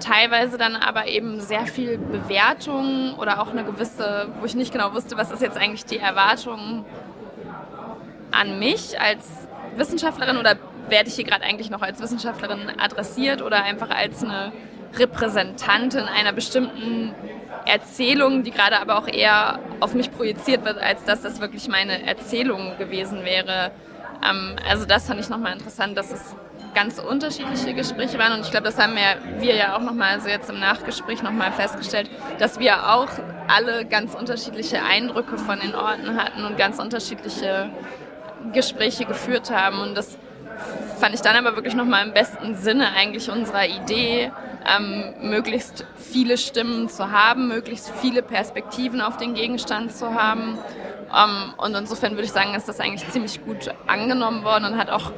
[0.00, 4.92] teilweise dann aber eben sehr viel Bewertung oder auch eine gewisse, wo ich nicht genau
[4.94, 6.84] wusste, was ist jetzt eigentlich die Erwartung
[8.30, 10.56] an mich als Wissenschaftlerin oder
[10.88, 14.52] werde ich hier gerade eigentlich noch als Wissenschaftlerin adressiert oder einfach als eine
[14.96, 17.14] Repräsentantin einer bestimmten
[17.66, 22.06] Erzählung, die gerade aber auch eher auf mich projiziert wird, als dass das wirklich meine
[22.06, 23.70] Erzählung gewesen wäre.
[24.24, 26.36] Ähm, also das fand ich nochmal interessant, dass es
[26.74, 30.28] ganz unterschiedliche Gespräche waren und ich glaube, das haben wir, wir ja auch nochmal, also
[30.28, 33.08] jetzt im Nachgespräch nochmal festgestellt, dass wir auch
[33.46, 37.70] alle ganz unterschiedliche Eindrücke von den Orten hatten und ganz unterschiedliche
[38.52, 40.18] Gespräche geführt haben und das
[40.98, 44.32] fand ich dann aber wirklich nochmal im besten Sinne eigentlich unserer Idee,
[44.66, 50.58] ähm, möglichst viele Stimmen zu haben, möglichst viele Perspektiven auf den Gegenstand zu haben.
[51.14, 54.90] Ähm, und insofern würde ich sagen, ist das eigentlich ziemlich gut angenommen worden und hat
[54.90, 55.12] auch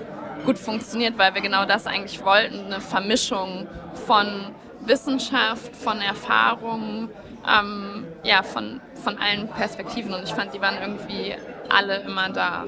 [0.45, 3.67] gut funktioniert, weil wir genau das eigentlich wollten, eine Vermischung
[4.07, 7.11] von Wissenschaft, von Erfahrungen,
[7.47, 10.15] ähm, ja, von, von allen Perspektiven.
[10.15, 11.35] Und ich fand, die waren irgendwie
[11.69, 12.65] alle immer da.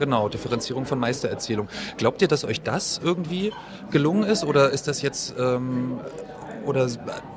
[0.00, 1.68] Genau, Differenzierung von Meistererzählung.
[1.98, 3.52] Glaubt ihr, dass euch das irgendwie
[3.90, 6.00] gelungen ist oder ist das jetzt ähm,
[6.64, 6.88] oder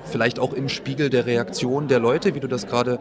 [0.06, 3.00] vielleicht auch im Spiegel der Reaktion der Leute, wie du das gerade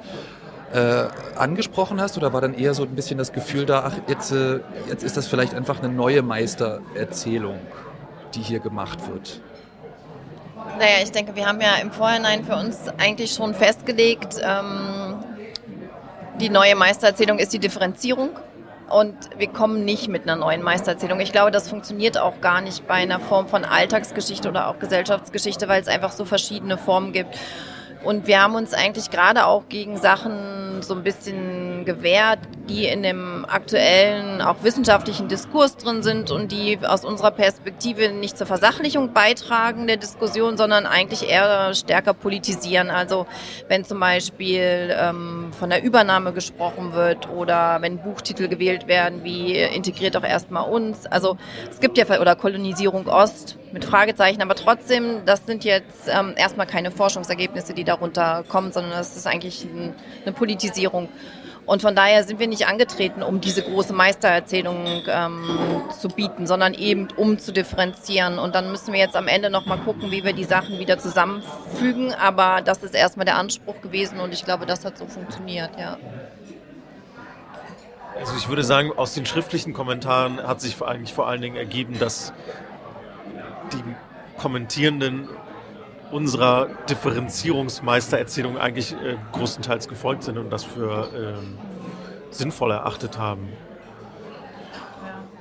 [0.74, 1.04] äh,
[1.36, 4.58] angesprochen hast, oder war dann eher so ein bisschen das Gefühl da, ach, jetzt, äh,
[4.88, 7.60] jetzt ist das vielleicht einfach eine neue Meistererzählung,
[8.34, 9.40] die hier gemacht wird?
[10.76, 15.22] Naja, ich denke, wir haben ja im Vorhinein für uns eigentlich schon festgelegt, ähm,
[16.40, 18.30] die neue Meistererzählung ist die Differenzierung
[18.92, 21.20] und wir kommen nicht mit einer neuen Meistererzählung.
[21.20, 25.68] Ich glaube, das funktioniert auch gar nicht bei einer Form von Alltagsgeschichte oder auch Gesellschaftsgeschichte,
[25.68, 27.38] weil es einfach so verschiedene Formen gibt.
[28.04, 32.40] Und wir haben uns eigentlich gerade auch gegen Sachen so ein bisschen gewehrt,
[32.72, 38.38] die in dem aktuellen, auch wissenschaftlichen Diskurs drin sind und die aus unserer Perspektive nicht
[38.38, 42.90] zur Versachlichung beitragen der Diskussion, sondern eigentlich eher stärker politisieren.
[42.90, 43.26] Also
[43.68, 49.56] wenn zum Beispiel ähm, von der Übernahme gesprochen wird oder wenn Buchtitel gewählt werden, wie
[49.56, 51.06] integriert auch erstmal uns.
[51.06, 51.36] Also
[51.70, 56.66] es gibt ja, oder Kolonisierung Ost mit Fragezeichen, aber trotzdem, das sind jetzt ähm, erstmal
[56.66, 61.08] keine Forschungsergebnisse, die darunter kommen, sondern das ist eigentlich ein, eine Politisierung.
[61.64, 66.74] Und von daher sind wir nicht angetreten, um diese große Meistererzählung ähm, zu bieten, sondern
[66.74, 68.38] eben um zu differenzieren.
[68.38, 72.14] Und dann müssen wir jetzt am Ende nochmal gucken, wie wir die Sachen wieder zusammenfügen.
[72.14, 75.98] Aber das ist erstmal der Anspruch gewesen und ich glaube, das hat so funktioniert, ja.
[78.18, 81.98] Also ich würde sagen, aus den schriftlichen Kommentaren hat sich eigentlich vor allen Dingen ergeben,
[81.98, 82.32] dass
[83.72, 83.82] die
[84.38, 85.28] Kommentierenden
[86.12, 91.58] unserer Differenzierungsmeistererzählung eigentlich äh, großenteils gefolgt sind und das für ähm,
[92.30, 93.48] sinnvoll erachtet haben.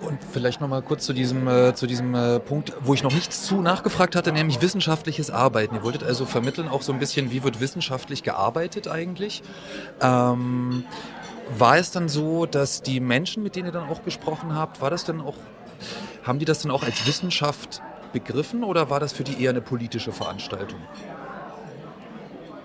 [0.02, 3.14] Und vielleicht noch mal kurz zu diesem, äh, zu diesem äh, Punkt, wo ich noch
[3.14, 5.76] nicht zu nachgefragt hatte, nämlich wissenschaftliches Arbeiten.
[5.76, 9.44] Ihr wolltet also vermitteln auch so ein bisschen, wie wird wissenschaftlich gearbeitet eigentlich.
[10.02, 10.86] Ähm,
[11.58, 14.90] war es dann so, dass die Menschen, mit denen ihr dann auch gesprochen habt, war
[14.90, 15.36] das dann auch,
[16.24, 17.82] haben die das dann auch als Wissenschaft
[18.14, 20.80] begriffen oder war das für die eher eine politische Veranstaltung?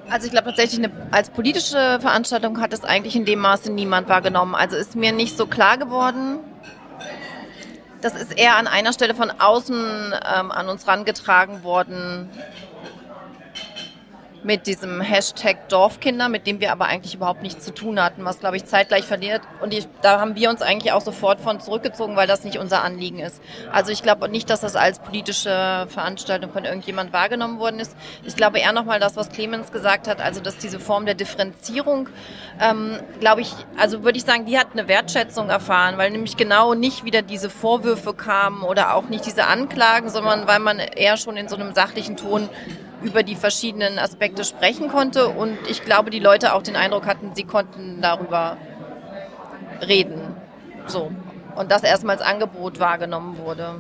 [0.09, 4.09] Also ich glaube tatsächlich, eine, als politische Veranstaltung hat es eigentlich in dem Maße niemand
[4.09, 4.55] wahrgenommen.
[4.55, 6.39] Also ist mir nicht so klar geworden.
[8.03, 12.29] Das ist eher an einer Stelle von außen ähm, an uns rangetragen worden,
[14.47, 18.39] mit diesem Hashtag Dorfkinder, mit dem wir aber eigentlich überhaupt nichts zu tun hatten, was,
[18.39, 19.43] glaube ich, zeitgleich verliert.
[19.61, 22.85] Und ich, da haben wir uns eigentlich auch sofort von zurückgezogen, weil das nicht unser
[22.85, 23.43] Anliegen ist.
[23.73, 27.97] Also ich glaube nicht, dass das als politische Veranstaltung von irgendjemand wahrgenommen worden ist.
[28.25, 32.09] Ich glaube eher nochmal das, was Clemens gesagt hat, also dass diese Form der Differenzierung,
[32.61, 36.75] ähm, glaube ich, also würde ich sagen, die hat eine Wertschätzung erfahren, weil nämlich genau
[36.75, 41.37] nicht wieder diese Vorwürfe kamen oder auch nicht diese Anklagen, sondern weil man eher schon
[41.37, 42.49] in so einem sachlichen Ton
[43.03, 47.35] über die verschiedenen Aspekte sprechen konnte und ich glaube, die Leute auch den Eindruck hatten,
[47.35, 48.57] sie konnten darüber
[49.87, 50.35] reden.
[50.87, 51.11] So.
[51.55, 53.77] Und das erstmals Angebot wahrgenommen wurde.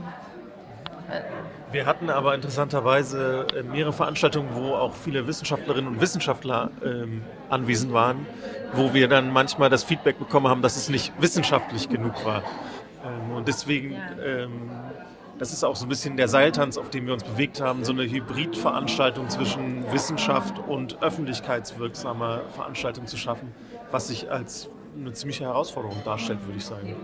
[1.71, 7.93] Wir hatten aber interessanterweise äh, mehrere Veranstaltungen, wo auch viele Wissenschaftlerinnen und Wissenschaftler ähm, anwesend
[7.93, 8.27] waren,
[8.73, 12.43] wo wir dann manchmal das Feedback bekommen haben, dass es nicht wissenschaftlich genug war.
[13.05, 14.71] Ähm, und deswegen ähm,
[15.39, 17.93] das ist auch so ein bisschen der Seiltanz, auf dem wir uns bewegt haben, so
[17.93, 23.53] eine Hybridveranstaltung zwischen Wissenschaft und öffentlichkeitswirksame Veranstaltung zu schaffen,
[23.91, 26.97] was sich als eine ziemliche Herausforderung darstellt, würde ich sagen.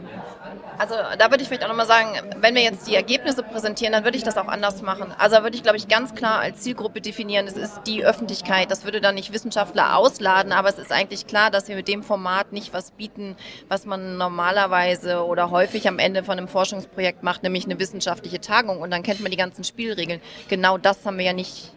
[0.78, 2.08] Also da würde ich vielleicht auch nochmal sagen,
[2.40, 5.12] wenn wir jetzt die Ergebnisse präsentieren, dann würde ich das auch anders machen.
[5.18, 8.70] Also da würde ich, glaube ich, ganz klar als Zielgruppe definieren, es ist die Öffentlichkeit.
[8.70, 12.02] Das würde dann nicht Wissenschaftler ausladen, aber es ist eigentlich klar, dass wir mit dem
[12.02, 13.36] Format nicht was bieten,
[13.68, 18.80] was man normalerweise oder häufig am Ende von einem Forschungsprojekt macht, nämlich eine wissenschaftliche Tagung
[18.80, 20.20] und dann kennt man die ganzen Spielregeln.
[20.48, 21.72] Genau das haben wir ja nicht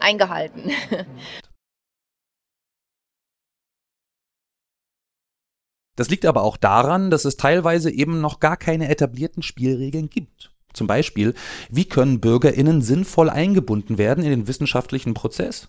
[0.00, 0.70] eingehalten.
[5.98, 10.52] Das liegt aber auch daran, dass es teilweise eben noch gar keine etablierten Spielregeln gibt.
[10.72, 11.34] Zum Beispiel,
[11.70, 15.66] wie können Bürgerinnen sinnvoll eingebunden werden in den wissenschaftlichen Prozess?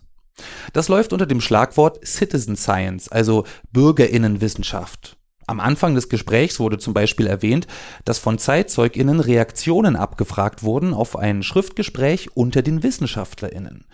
[0.71, 5.17] Das läuft unter dem Schlagwort Citizen Science, also Bürgerinnenwissenschaft.
[5.47, 7.65] Am Anfang des Gesprächs wurde zum Beispiel erwähnt,
[8.05, 13.85] dass von ZeitzeugInnen Reaktionen abgefragt wurden auf ein Schriftgespräch unter den WissenschaftlerInnen.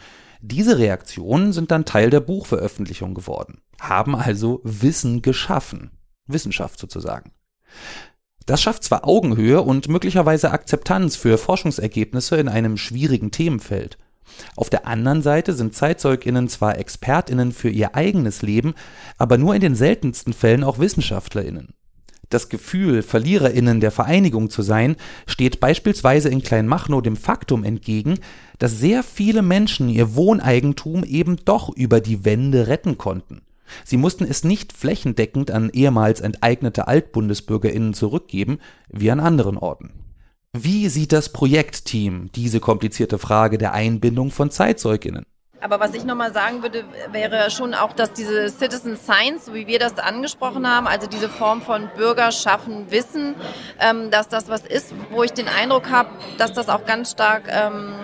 [0.41, 5.91] Diese Reaktionen sind dann Teil der Buchveröffentlichung geworden, haben also Wissen geschaffen.
[6.27, 7.31] Wissenschaft sozusagen.
[8.45, 13.97] Das schafft zwar Augenhöhe und möglicherweise Akzeptanz für Forschungsergebnisse in einem schwierigen Themenfeld.
[14.55, 18.73] Auf der anderen Seite sind Zeitzeuginnen zwar Expertinnen für ihr eigenes Leben,
[19.17, 21.73] aber nur in den seltensten Fällen auch Wissenschaftlerinnen.
[22.29, 24.95] Das Gefühl, Verliererinnen der Vereinigung zu sein,
[25.27, 28.19] steht beispielsweise in Kleinmachnow dem Faktum entgegen,
[28.57, 33.41] dass sehr viele Menschen ihr Wohneigentum eben doch über die Wände retten konnten.
[33.83, 39.91] Sie mussten es nicht flächendeckend an ehemals enteignete Altbundesbürgerinnen zurückgeben, wie an anderen Orten.
[40.53, 45.25] Wie sieht das Projektteam diese komplizierte Frage der Einbindung von Zeitzeuginnen?
[45.65, 49.65] Aber was ich nochmal sagen würde, wäre schon auch, dass diese Citizen Science, so wie
[49.65, 53.35] wir das angesprochen haben, also diese Form von Bürger schaffen Wissen,
[53.79, 57.43] ähm, dass das was ist, wo ich den Eindruck habe, dass das auch ganz stark
[57.49, 57.95] ähm,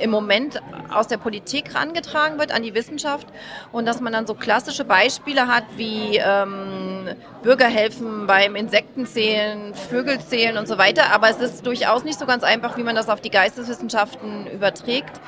[0.00, 3.26] im Moment aus der Politik herangetragen wird an die Wissenschaft
[3.72, 7.08] und dass man dann so klassische Beispiele hat wie ähm,
[7.42, 11.12] Bürger helfen beim Insektenzählen, Vögelzählen und so weiter.
[11.12, 15.20] Aber es ist durchaus nicht so ganz einfach, wie man das auf die Geisteswissenschaften überträgt.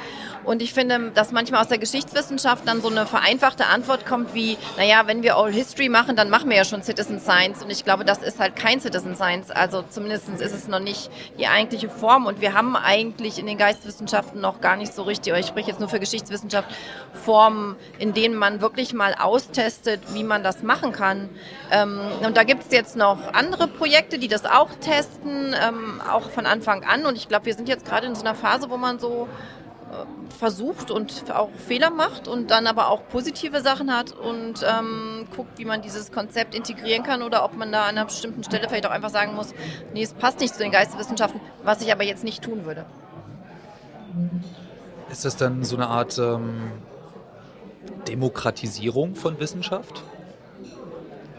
[0.47, 4.57] Und ich finde, dass manchmal aus der Geschichtswissenschaft dann so eine vereinfachte Antwort kommt wie,
[4.77, 7.65] naja, wenn wir All History machen, dann machen wir ja schon Citizen Science.
[7.65, 9.51] Und ich glaube, das ist halt kein Citizen Science.
[9.51, 12.27] Also zumindest ist es noch nicht die eigentliche Form.
[12.27, 15.81] Und wir haben eigentlich in den Geisteswissenschaften noch gar nicht so richtig, ich spreche jetzt
[15.81, 16.69] nur für Geschichtswissenschaft,
[17.13, 21.29] Formen, in denen man wirklich mal austestet, wie man das machen kann.
[21.71, 26.31] Ähm, und da gibt es jetzt noch andere Projekte, die das auch testen, ähm, auch
[26.31, 27.07] von Anfang an.
[27.07, 29.29] Und ich glaube, wir sind jetzt gerade in so einer Phase, wo man so
[30.39, 35.59] versucht und auch Fehler macht und dann aber auch positive Sachen hat und ähm, guckt,
[35.59, 38.87] wie man dieses Konzept integrieren kann oder ob man da an einer bestimmten Stelle vielleicht
[38.87, 39.55] auch einfach sagen muss,
[39.95, 42.85] nee, es passt nicht zu den Geisteswissenschaften, was ich aber jetzt nicht tun würde.
[45.11, 46.73] Ist das dann so eine Art ähm,
[48.07, 50.03] Demokratisierung von Wissenschaft?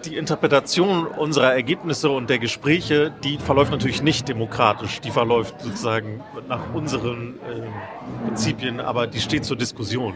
[0.07, 5.01] die Interpretation unserer Ergebnisse und der Gespräche, die verläuft natürlich nicht demokratisch.
[5.01, 10.13] Die verläuft sozusagen nach unseren äh, Prinzipien, aber die steht zur Diskussion.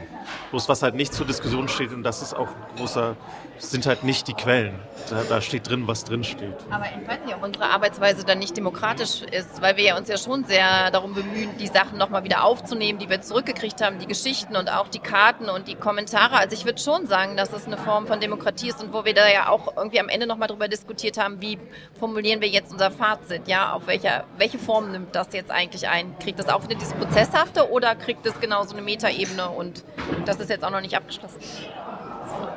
[0.52, 3.16] Bloß was halt nicht zur Diskussion steht, und das ist auch ein großer,
[3.58, 4.80] sind halt nicht die Quellen.
[5.10, 6.56] Da, da steht drin, was drin steht.
[6.70, 10.10] Aber ich weiß nicht, ob unsere Arbeitsweise dann nicht demokratisch ist, weil wir ja uns
[10.10, 14.08] ja schon sehr darum bemühen, die Sachen nochmal wieder aufzunehmen, die wir zurückgekriegt haben, die
[14.08, 16.38] Geschichten und auch die Karten und die Kommentare.
[16.38, 19.14] Also ich würde schon sagen, dass es eine Form von Demokratie ist und wo wir
[19.14, 21.58] da ja auch irgendwie am Ende nochmal darüber diskutiert haben, wie
[22.00, 26.18] formulieren wir jetzt unser Fazit, ja, auf welcher, welche Form nimmt das jetzt eigentlich ein?
[26.20, 29.84] Kriegt das auch wieder dieses Prozesshafte oder kriegt es genau so eine Metaebene und
[30.28, 31.40] das ist jetzt auch noch nicht abgeschlossen?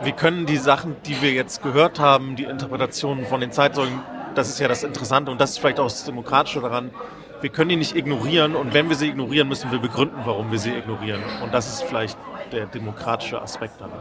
[0.03, 4.01] Wir können die Sachen, die wir jetzt gehört haben, die Interpretationen von den Zeitzeugen,
[4.35, 6.91] das ist ja das Interessante und das ist vielleicht auch das Demokratische daran,
[7.41, 10.59] wir können die nicht ignorieren und wenn wir sie ignorieren, müssen wir begründen, warum wir
[10.59, 11.21] sie ignorieren.
[11.43, 12.17] Und das ist vielleicht
[12.53, 13.93] der demokratische Aspekt daran.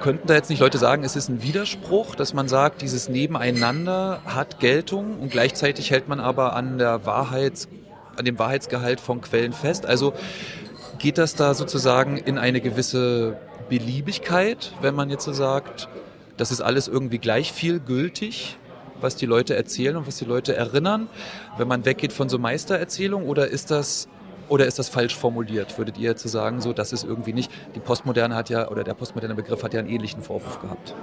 [0.00, 4.20] Könnten da jetzt nicht Leute sagen, es ist ein Widerspruch, dass man sagt, dieses Nebeneinander
[4.26, 7.68] hat Geltung und gleichzeitig hält man aber an der Wahrheits,
[8.16, 9.86] an dem Wahrheitsgehalt von Quellen fest?
[9.86, 10.12] Also
[10.98, 13.36] geht das da sozusagen in eine gewisse
[13.68, 15.88] Beliebigkeit, wenn man jetzt so sagt,
[16.36, 18.56] das ist alles irgendwie gleich viel gültig,
[19.00, 21.08] was die Leute erzählen und was die Leute erinnern,
[21.56, 24.08] wenn man weggeht von so Meistererzählungen oder ist das
[24.48, 25.76] oder ist das falsch formuliert?
[25.76, 28.94] Würdet ihr zu sagen, so, das ist irgendwie nicht, die Postmoderne hat ja, oder der
[28.94, 30.94] postmoderne Begriff hat ja einen ähnlichen Vorwurf gehabt?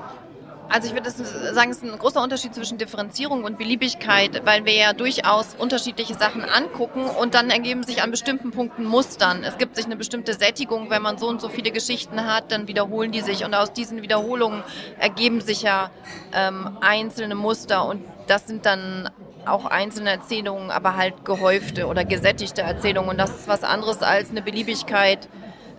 [0.76, 4.74] Also ich würde sagen, es ist ein großer Unterschied zwischen Differenzierung und Beliebigkeit, weil wir
[4.74, 9.46] ja durchaus unterschiedliche Sachen angucken und dann ergeben sich an bestimmten Punkten Mustern.
[9.46, 12.68] Es gibt sich eine bestimmte Sättigung, wenn man so und so viele Geschichten hat, dann
[12.68, 14.64] wiederholen die sich und aus diesen Wiederholungen
[15.00, 15.92] ergeben sich ja
[16.34, 19.10] ähm, einzelne Muster und das sind dann
[19.46, 23.12] auch einzelne Erzählungen, aber halt gehäufte oder gesättigte Erzählungen.
[23.12, 25.30] Und das ist was anderes als eine Beliebigkeit,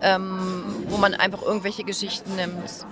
[0.00, 2.86] ähm, wo man einfach irgendwelche Geschichten nimmt.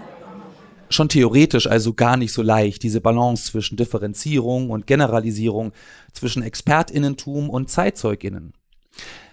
[0.94, 5.72] Schon theoretisch also gar nicht so leicht, diese Balance zwischen Differenzierung und Generalisierung,
[6.12, 8.52] zwischen Expertinnentum und Zeitzeuginnen.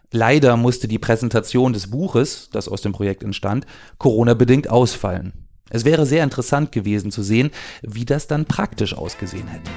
[0.09, 3.68] Leider musste die Präsentation des Buches, das aus dem Projekt entstand,
[3.99, 5.34] Corona-bedingt ausfallen.
[5.70, 7.51] Es wäre sehr interessant gewesen zu sehen,
[7.84, 9.70] wie das dann praktisch ausgesehen hätte.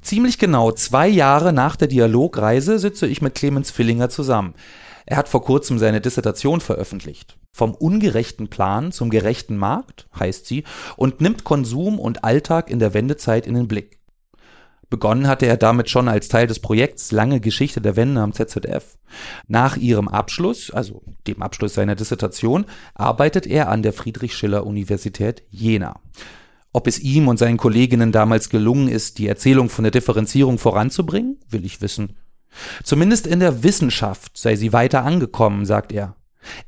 [0.00, 4.54] Ziemlich genau zwei Jahre nach der Dialogreise sitze ich mit Clemens Fillinger zusammen.
[5.06, 7.38] Er hat vor kurzem seine Dissertation veröffentlicht.
[7.52, 10.64] Vom ungerechten Plan zum gerechten Markt, heißt sie,
[10.96, 14.00] und nimmt Konsum und Alltag in der Wendezeit in den Blick.
[14.90, 18.98] Begonnen hatte er damit schon als Teil des Projekts Lange Geschichte der Wende am ZZF.
[19.48, 25.42] Nach ihrem Abschluss, also dem Abschluss seiner Dissertation, arbeitet er an der Friedrich Schiller Universität
[25.50, 26.00] Jena.
[26.72, 31.38] Ob es ihm und seinen Kolleginnen damals gelungen ist, die Erzählung von der Differenzierung voranzubringen,
[31.48, 32.16] will ich wissen.
[32.82, 36.16] Zumindest in der Wissenschaft sei sie weiter angekommen, sagt er.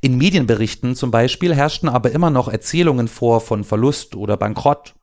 [0.01, 4.95] In Medienberichten zum Beispiel herrschten aber immer noch Erzählungen vor von Verlust oder Bankrott.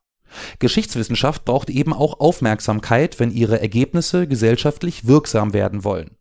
[0.59, 6.17] Geschichtswissenschaft braucht eben auch Aufmerksamkeit, wenn ihre Ergebnisse gesellschaftlich wirksam werden wollen.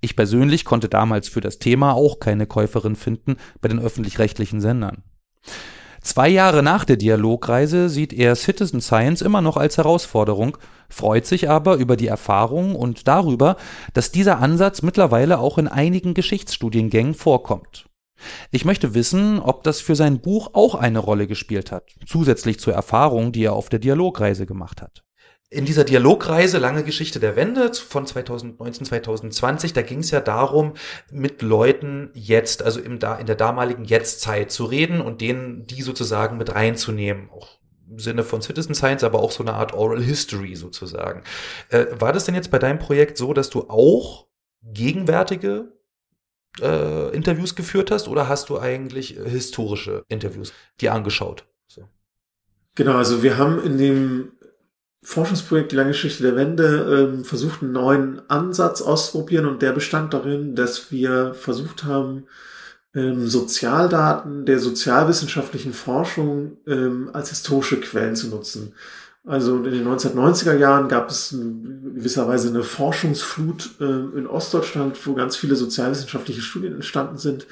[0.00, 5.02] Ich persönlich konnte damals für das Thema auch keine Käuferin finden bei den öffentlich-rechtlichen Sendern.
[6.00, 10.56] Zwei Jahre nach der Dialogreise sieht er Citizen Science immer noch als Herausforderung,
[10.90, 13.56] freut sich aber über die Erfahrung und darüber,
[13.94, 17.86] dass dieser Ansatz mittlerweile auch in einigen Geschichtsstudiengängen vorkommt.
[18.50, 22.74] Ich möchte wissen, ob das für sein Buch auch eine Rolle gespielt hat, zusätzlich zur
[22.74, 25.02] Erfahrung, die er auf der Dialogreise gemacht hat.
[25.52, 30.74] In dieser Dialogreise Lange Geschichte der Wende von 2019, 2020, da ging es ja darum,
[31.10, 36.36] mit Leuten jetzt, also im, in der damaligen Jetztzeit zu reden und denen die sozusagen
[36.36, 37.30] mit reinzunehmen.
[37.30, 37.48] Auch
[37.96, 41.22] Sinne von Citizen Science, aber auch so eine Art Oral History sozusagen.
[41.70, 44.26] Äh, war das denn jetzt bei deinem Projekt so, dass du auch
[44.62, 45.72] gegenwärtige
[46.60, 51.46] äh, Interviews geführt hast oder hast du eigentlich historische Interviews dir angeschaut?
[51.66, 51.88] So.
[52.74, 54.32] Genau, also wir haben in dem
[55.02, 60.12] Forschungsprojekt Die lange Geschichte der Wende ähm, versucht, einen neuen Ansatz auszuprobieren und der bestand
[60.12, 62.26] darin, dass wir versucht haben,
[62.94, 68.74] ähm, Sozialdaten der sozialwissenschaftlichen Forschung ähm, als historische Quellen zu nutzen.
[69.24, 75.06] Also in den 1990er Jahren gab es in gewisser Weise eine Forschungsflut äh, in Ostdeutschland,
[75.06, 77.46] wo ganz viele sozialwissenschaftliche Studien entstanden sind,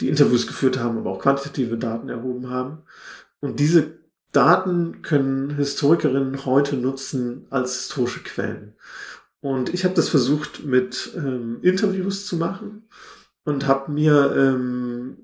[0.00, 2.78] die Interviews geführt haben, aber auch quantitative Daten erhoben haben.
[3.40, 3.98] Und diese
[4.32, 8.74] Daten können Historikerinnen heute nutzen als historische Quellen.
[9.40, 12.88] Und ich habe das versucht mit ähm, Interviews zu machen
[13.50, 15.18] und habe mir ähm,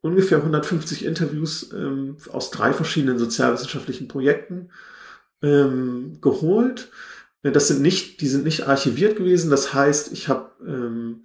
[0.00, 4.70] ungefähr 150 Interviews ähm, aus drei verschiedenen sozialwissenschaftlichen Projekten
[5.42, 6.90] ähm, geholt.
[7.42, 9.50] Das sind nicht, die sind nicht archiviert gewesen.
[9.50, 11.22] Das heißt, ich habe ähm,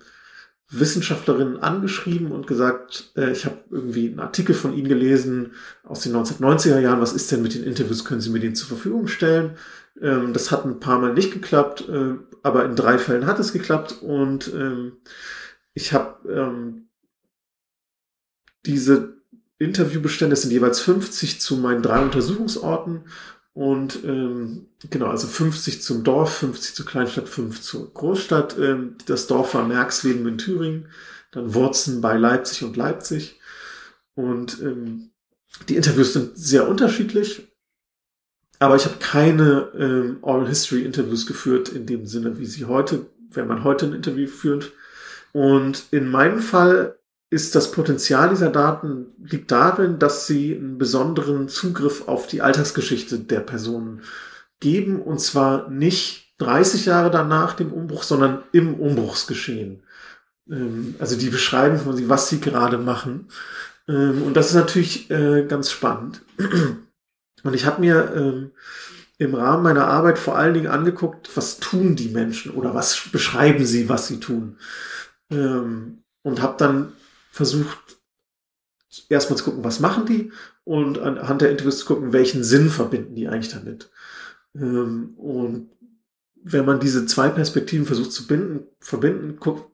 [0.70, 5.52] Wissenschaftlerinnen angeschrieben und gesagt, äh, ich habe irgendwie einen Artikel von Ihnen gelesen
[5.84, 8.68] aus den 1990er Jahren, was ist denn mit den Interviews, können Sie mir den zur
[8.68, 9.58] Verfügung stellen?
[10.02, 13.52] Ähm, das hat ein paar Mal nicht geklappt, äh, aber in drei Fällen hat es
[13.52, 14.94] geklappt und ähm,
[15.74, 16.88] ich habe ähm,
[18.66, 19.18] diese
[19.58, 23.06] Interviewbestände, sind jeweils 50 zu meinen drei Untersuchungsorten
[23.54, 28.58] und ähm, genau, also 50 zum Dorf, 50 zur Kleinstadt, 5 zur Großstadt.
[28.58, 30.88] Ähm, das Dorf war Merksleben in Thüringen,
[31.32, 33.40] dann Wurzen bei Leipzig und Leipzig.
[34.16, 35.12] Und ähm,
[35.68, 37.48] die Interviews sind sehr unterschiedlich,
[38.60, 43.08] aber ich habe keine ähm, Oral History Interviews geführt in dem Sinne, wie sie heute,
[43.32, 44.72] wenn man heute ein Interview führt.
[45.34, 46.98] Und in meinem Fall
[47.30, 53.20] ist das Potenzial dieser Daten liegt darin, dass sie einen besonderen Zugriff auf die Alltagsgeschichte
[53.20, 54.02] der Personen
[54.60, 59.84] geben und zwar nicht 30 Jahre danach dem Umbruch, sondern im Umbruchsgeschehen.
[60.50, 63.30] Ähm, also die beschreiben quasi, was sie gerade machen.
[63.88, 66.22] Ähm, und das ist natürlich äh, ganz spannend.
[67.44, 68.52] Und ich habe mir ähm,
[69.18, 73.66] im Rahmen meiner Arbeit vor allen Dingen angeguckt, was tun die Menschen oder was beschreiben
[73.66, 74.58] sie, was sie tun.
[75.32, 76.94] Und habe dann
[77.32, 77.98] versucht,
[79.10, 80.32] erstmal zu gucken, was machen die
[80.64, 83.90] und anhand der Interviews zu gucken, welchen Sinn verbinden die eigentlich damit.
[84.56, 85.70] Ähm, und
[86.44, 89.70] wenn man diese zwei Perspektiven versucht zu binden, verbinden, guckt,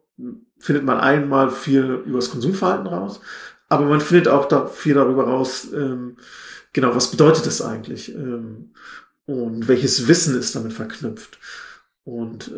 [0.59, 3.19] findet man einmal viel über das Konsumverhalten raus,
[3.69, 6.17] aber man findet auch da viel darüber raus, ähm,
[6.73, 8.71] genau, was bedeutet das eigentlich ähm,
[9.25, 11.37] und welches Wissen ist damit verknüpft.
[12.07, 12.53] Und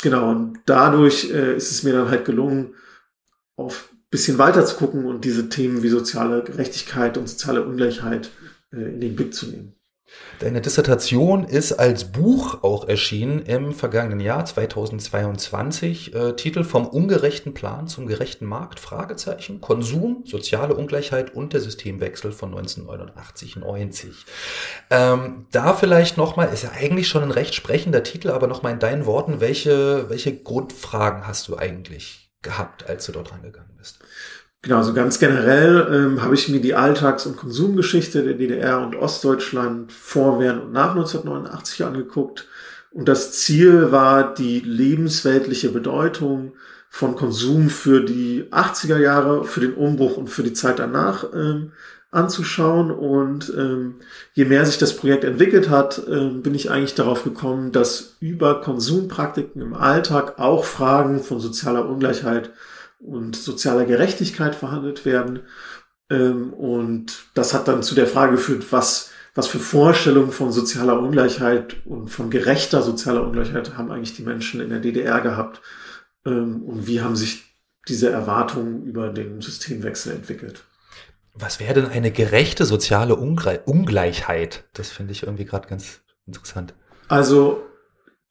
[0.00, 2.74] genau, und dadurch äh, ist es mir dann halt gelungen,
[3.54, 8.30] auf bisschen weiter zu gucken und diese Themen wie soziale Gerechtigkeit und soziale Ungleichheit
[8.72, 9.74] in den Blick zu nehmen.
[10.40, 16.14] Deine Dissertation ist als Buch auch erschienen im vergangenen Jahr 2022.
[16.14, 22.32] Äh, Titel vom ungerechten Plan zum gerechten Markt, Fragezeichen, Konsum, soziale Ungleichheit und der Systemwechsel
[22.32, 24.08] von 1989-90.
[24.88, 28.78] Ähm, da vielleicht nochmal, ist ja eigentlich schon ein recht sprechender Titel, aber nochmal in
[28.78, 33.98] deinen Worten, welche, welche Grundfragen hast du eigentlich gehabt, als du dort rangegangen bist?
[34.62, 38.94] Genau, also ganz generell ähm, habe ich mir die Alltags- und Konsumgeschichte der DDR und
[38.94, 42.46] Ostdeutschland vor, während und nach 1989 angeguckt.
[42.90, 46.52] Und das Ziel war die lebensweltliche Bedeutung
[46.90, 51.72] von Konsum für die 80er Jahre, für den Umbruch und für die Zeit danach ähm,
[52.10, 52.90] anzuschauen.
[52.90, 53.94] Und ähm,
[54.34, 58.60] je mehr sich das Projekt entwickelt hat, ähm, bin ich eigentlich darauf gekommen, dass über
[58.60, 62.50] Konsumpraktiken im Alltag auch Fragen von sozialer Ungleichheit
[63.00, 65.40] und sozialer Gerechtigkeit verhandelt werden.
[66.10, 71.00] Ähm, und das hat dann zu der Frage geführt, was, was für Vorstellungen von sozialer
[71.00, 75.60] Ungleichheit und von gerechter sozialer Ungleichheit haben eigentlich die Menschen in der DDR gehabt
[76.26, 77.44] ähm, und wie haben sich
[77.88, 80.64] diese Erwartungen über den Systemwechsel entwickelt.
[81.34, 84.64] Was wäre denn eine gerechte soziale Ungleichheit?
[84.74, 86.74] Das finde ich irgendwie gerade ganz interessant.
[87.08, 87.62] Also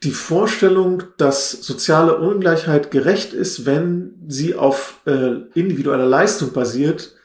[0.04, 7.16] die Vorstellung, dass soziale Ungleichheit gerecht ist, wenn sie auf äh, individueller Leistung basiert,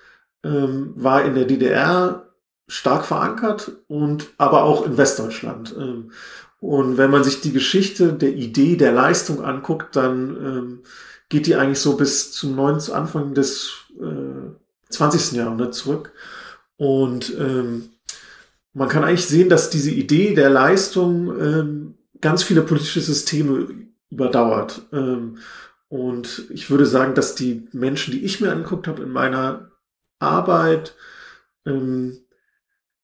[0.42, 2.30] ähm, war in der DDR
[2.66, 5.74] stark verankert und aber auch in Westdeutschland.
[5.78, 6.10] Ähm,
[6.58, 10.82] und wenn man sich die Geschichte der Idee der Leistung anguckt, dann ähm,
[11.28, 13.70] geht die eigentlich so bis zum 9, Anfang des
[14.00, 15.32] äh, 20.
[15.32, 16.12] Jahrhunderts zurück.
[16.76, 17.90] Und ähm,
[18.72, 23.68] man kann eigentlich sehen, dass diese Idee der Leistung ähm, ganz viele politische Systeme
[24.10, 24.82] überdauert.
[24.92, 25.38] Ähm,
[25.88, 29.70] und ich würde sagen, dass die Menschen, die ich mir angeguckt habe in meiner
[30.18, 30.94] Arbeit,
[31.66, 32.18] ähm,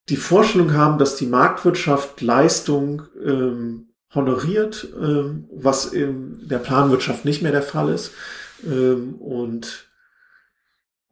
[0.09, 4.89] die Vorstellung haben, dass die Marktwirtschaft Leistung ähm, honoriert,
[5.53, 8.11] was in der Planwirtschaft nicht mehr der Fall ist.
[8.65, 9.89] und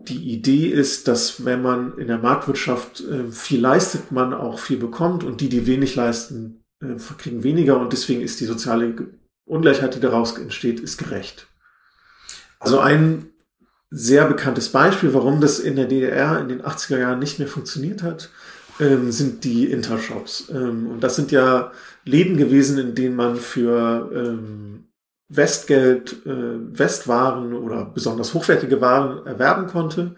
[0.01, 5.23] die Idee ist, dass wenn man in der Marktwirtschaft viel leistet, man auch viel bekommt
[5.23, 8.95] und die, die wenig leisten, äh, kriegen weniger und deswegen ist die soziale
[9.45, 11.47] Ungleichheit, die daraus entsteht, ist gerecht.
[12.61, 13.31] Also ein
[13.91, 18.03] sehr bekanntes Beispiel, warum das in der DDR in den 80er Jahren nicht mehr funktioniert
[18.03, 18.31] hat,
[18.81, 20.51] ähm, sind die Intershops.
[20.51, 21.73] Ähm, und das sind ja
[22.05, 24.89] Läden gewesen, in denen man für ähm,
[25.29, 30.15] Westgeld äh, Westwaren oder besonders hochwertige Waren erwerben konnte.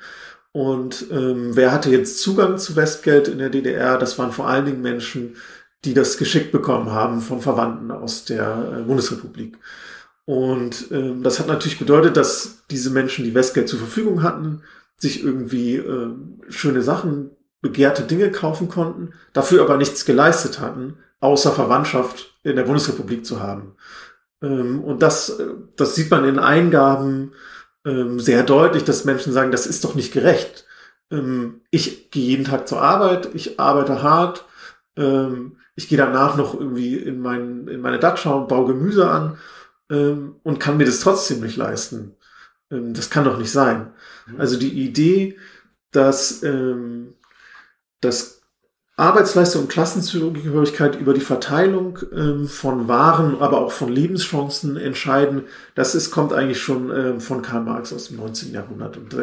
[0.52, 3.98] Und ähm, wer hatte jetzt Zugang zu Westgeld in der DDR?
[3.98, 5.36] Das waren vor allen Dingen Menschen,
[5.84, 9.56] die das geschickt bekommen haben von Verwandten aus der äh, Bundesrepublik.
[10.26, 14.62] Und ähm, das hat natürlich bedeutet, dass diese Menschen, die Westgeld zur Verfügung hatten,
[14.96, 16.10] sich irgendwie äh,
[16.48, 17.30] schöne Sachen,
[17.62, 23.40] begehrte Dinge kaufen konnten, dafür aber nichts geleistet hatten, außer Verwandtschaft in der Bundesrepublik zu
[23.40, 23.76] haben.
[24.42, 27.32] Ähm, und das, äh, das sieht man in Eingaben
[27.84, 30.66] ähm, sehr deutlich, dass Menschen sagen, das ist doch nicht gerecht.
[31.10, 34.44] Ähm, ich gehe jeden Tag zur Arbeit, ich arbeite hart,
[34.96, 39.38] ähm, ich gehe danach noch irgendwie in, mein, in meine Dachschau und baue Gemüse an
[39.90, 42.16] ähm, und kann mir das trotzdem nicht leisten.
[42.70, 43.92] Ähm, das kann doch nicht sein.
[44.26, 44.40] Mhm.
[44.40, 45.38] Also die Idee,
[45.90, 47.14] dass, ähm,
[48.00, 48.40] dass
[48.96, 55.44] Arbeitsleistung und Klassenzugehörigkeit über die Verteilung ähm, von Waren, aber auch von Lebenschancen entscheiden,
[55.74, 58.52] das ist, kommt eigentlich schon ähm, von Karl Marx aus dem 19.
[58.52, 58.98] Jahrhundert.
[58.98, 59.14] Und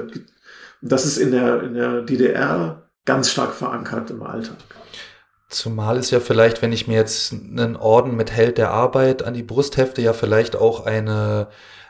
[0.81, 4.57] das ist in der, in der DDR ganz stark verankert im Alltag.
[5.49, 9.33] Zumal es ja vielleicht, wenn ich mir jetzt einen Orden mit Held der Arbeit an
[9.33, 11.47] die Brust hefte, ja vielleicht auch eine,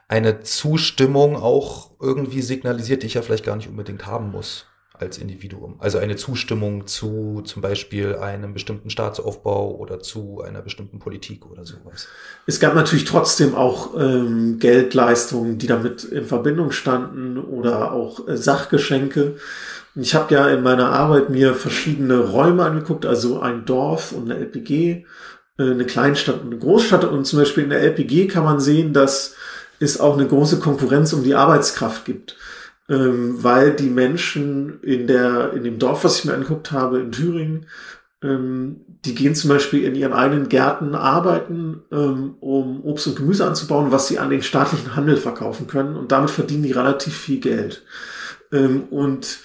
[0.08, 4.68] eine Zustimmung auch irgendwie signalisiert, die ich ja vielleicht gar nicht unbedingt haben muss
[5.00, 5.76] als Individuum.
[5.80, 11.66] Also eine Zustimmung zu zum Beispiel einem bestimmten Staatsaufbau oder zu einer bestimmten Politik oder
[11.66, 12.08] sowas.
[12.46, 18.38] Es gab natürlich trotzdem auch ähm, Geldleistungen, die damit in Verbindung standen oder auch äh,
[18.38, 19.36] Sachgeschenke.
[20.00, 24.40] Ich habe ja in meiner Arbeit mir verschiedene Räume angeguckt, also ein Dorf und eine
[24.40, 25.06] LPG,
[25.58, 27.04] äh, eine Kleinstadt und eine Großstadt.
[27.06, 29.36] Und zum Beispiel in der LPG kann man sehen, dass
[29.80, 32.38] es auch eine große Konkurrenz um die Arbeitskraft gibt.
[32.90, 37.12] Ähm, weil die Menschen in der, in dem Dorf, was ich mir angeguckt habe, in
[37.12, 37.66] Thüringen,
[38.24, 43.46] ähm, die gehen zum Beispiel in ihren eigenen Gärten arbeiten, ähm, um Obst und Gemüse
[43.46, 45.98] anzubauen, was sie an den staatlichen Handel verkaufen können.
[45.98, 47.84] Und damit verdienen die relativ viel Geld.
[48.92, 49.40] und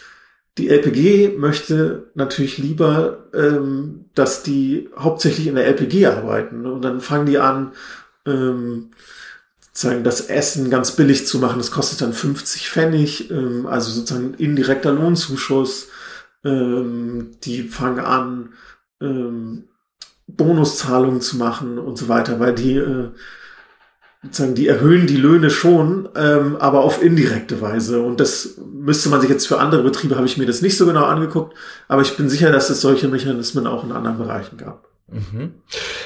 [0.58, 6.62] die LPG möchte natürlich lieber, ähm, dass die hauptsächlich in der LPG arbeiten.
[6.62, 6.72] Ne?
[6.72, 7.72] Und dann fangen die an,
[8.26, 8.90] ähm,
[9.60, 11.58] sozusagen das Essen ganz billig zu machen.
[11.58, 15.88] Das kostet dann 50 Pfennig, ähm, also sozusagen indirekter Lohnzuschuss.
[16.44, 18.54] ähm, die fangen an,
[19.00, 19.68] ähm,
[20.26, 23.10] Bonuszahlungen zu machen und so weiter, weil die äh,
[24.22, 28.02] sozusagen, die erhöhen die Löhne schon, ähm, aber auf indirekte Weise.
[28.02, 30.86] Und das müsste man sich jetzt für andere Betriebe, habe ich mir das nicht so
[30.86, 31.56] genau angeguckt,
[31.88, 34.88] aber ich bin sicher, dass es solche Mechanismen auch in anderen Bereichen gab.
[35.08, 35.54] Mhm.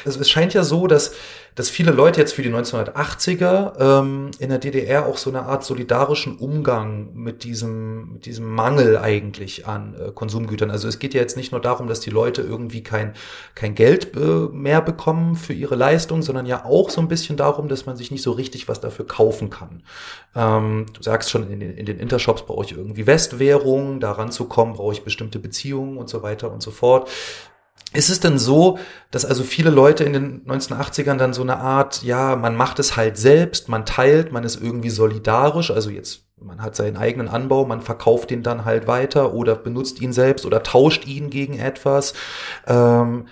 [0.04, 1.12] Also es scheint ja so, dass,
[1.56, 5.64] dass viele Leute jetzt für die 1980er ähm, in der DDR auch so eine Art
[5.64, 10.70] solidarischen Umgang mit diesem, mit diesem Mangel eigentlich an äh, Konsumgütern.
[10.70, 13.14] Also es geht ja jetzt nicht nur darum, dass die Leute irgendwie kein,
[13.54, 14.18] kein Geld äh,
[14.52, 18.10] mehr bekommen für ihre Leistung, sondern ja auch so ein bisschen darum, dass man sich
[18.10, 19.82] nicht so richtig was dafür kaufen kann.
[20.34, 24.44] Ähm, du sagst schon, in den, in den Intershops brauche ich irgendwie Westwährung, daran zu
[24.44, 27.08] kommen, brauche ich bestimmte Beziehungen und so weiter und so fort.
[27.96, 28.78] Ist es denn so,
[29.10, 32.94] dass also viele Leute in den 1980ern dann so eine Art, ja, man macht es
[32.94, 37.64] halt selbst, man teilt, man ist irgendwie solidarisch, also jetzt, man hat seinen eigenen Anbau,
[37.64, 42.12] man verkauft ihn dann halt weiter oder benutzt ihn selbst oder tauscht ihn gegen etwas.
[42.66, 43.28] Ähm,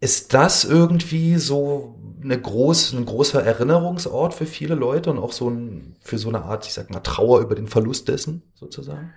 [0.00, 5.50] ist das irgendwie so eine groß, ein großer Erinnerungsort für viele Leute und auch so
[5.50, 9.12] ein, für so eine Art, ich sag mal, Trauer über den Verlust dessen sozusagen?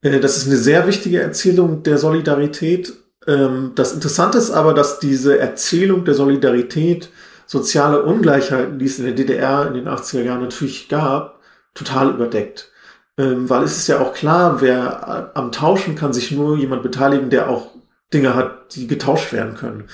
[0.00, 2.94] Äh, das ist eine sehr wichtige Erzählung der Solidarität
[3.26, 7.10] das Interessante ist aber, dass diese Erzählung der Solidarität
[7.46, 11.40] soziale Ungleichheiten, die es in der DDR in den 80er Jahren natürlich gab,
[11.74, 12.70] total überdeckt.
[13.18, 17.30] Ähm, weil es ist ja auch klar, wer am Tauschen kann sich nur jemand beteiligen,
[17.30, 17.70] der auch
[18.12, 19.84] Dinge hat, die getauscht werden können.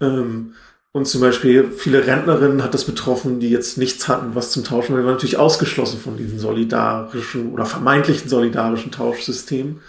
[0.00, 0.54] Ähm,
[0.92, 4.96] und zum Beispiel viele Rentnerinnen hat das betroffen, die jetzt nichts hatten, was zum Tauschen.
[4.96, 9.80] Die waren natürlich ausgeschlossen von diesen solidarischen oder vermeintlichen solidarischen Tauschsystemen.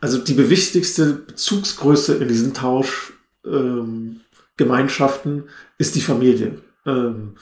[0.00, 5.44] Also die wichtigste Bezugsgröße in diesen Tauschgemeinschaften ähm,
[5.78, 6.58] ist die Familie.
[6.86, 7.34] Ähm,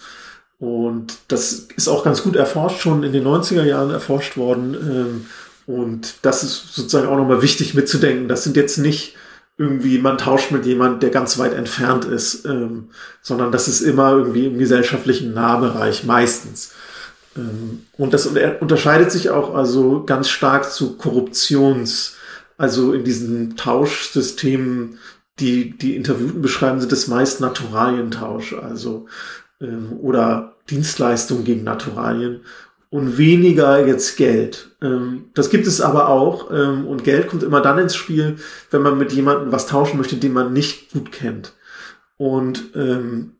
[0.59, 4.75] und das ist auch ganz gut erforscht, schon in den 90er Jahren erforscht worden.
[4.75, 5.27] Ähm,
[5.67, 8.27] und das ist sozusagen auch nochmal wichtig mitzudenken.
[8.27, 9.15] Das sind jetzt nicht
[9.57, 12.91] irgendwie, man tauscht mit jemand, der ganz weit entfernt ist, ähm,
[13.23, 16.73] sondern das ist immer irgendwie im gesellschaftlichen Nahbereich meistens.
[17.37, 22.18] Ähm, und das unterscheidet sich auch also ganz stark zu Korruptions-
[22.59, 24.99] also in diesen Tauschsystemen,
[25.39, 29.07] die die Interviewten beschreiben, sind es meist Naturalientausch, also
[29.61, 32.41] ähm, oder Dienstleistungen gegen Naturalien
[32.91, 34.77] und weniger jetzt Geld.
[34.83, 38.37] Ähm, das gibt es aber auch ähm, und Geld kommt immer dann ins Spiel,
[38.71, 41.55] wenn man mit jemandem was tauschen möchte, den man nicht gut kennt.
[42.17, 43.35] Und ähm,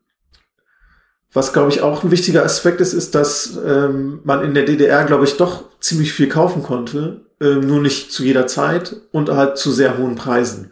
[1.33, 5.03] was, glaube ich, auch ein wichtiger Aspekt ist, ist, dass ähm, man in der DDR,
[5.03, 9.57] glaube ich, doch ziemlich viel kaufen konnte ähm, nur nicht zu jeder Zeit und halt
[9.57, 10.71] zu sehr hohen Preisen.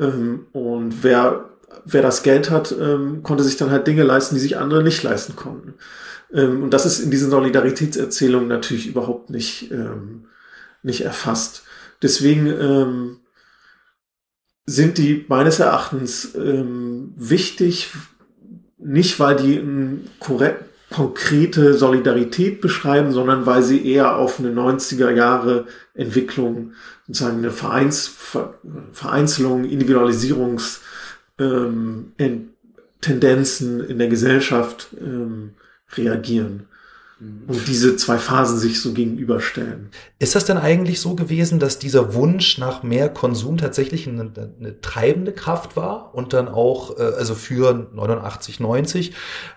[0.00, 1.50] Ähm, und wer,
[1.84, 5.02] wer das Geld hat, ähm, konnte sich dann halt Dinge leisten, die sich andere nicht
[5.02, 5.74] leisten konnten.
[6.32, 10.26] Ähm, und das ist in diesen Solidaritätserzählungen natürlich überhaupt nicht, ähm,
[10.82, 11.62] nicht erfasst.
[12.02, 13.20] Deswegen
[14.66, 17.88] sind die meines Erachtens wichtig,
[18.76, 20.64] nicht weil die ein korrekt,
[20.94, 26.74] konkrete Solidarität beschreiben, sondern weil sie eher auf eine 90er Jahre Entwicklung,
[27.08, 28.06] sozusagen eine Vereins,
[28.92, 30.82] Vereinzelung, Individualisierungs
[31.40, 32.12] ähm,
[33.00, 35.54] Tendenzen in der Gesellschaft ähm,
[35.96, 36.68] reagieren.
[37.46, 39.90] Und diese zwei Phasen sich so gegenüberstellen.
[40.18, 44.80] Ist das denn eigentlich so gewesen, dass dieser Wunsch nach mehr Konsum tatsächlich eine, eine
[44.80, 49.12] treibende Kraft war und dann auch, äh, also für 89, 90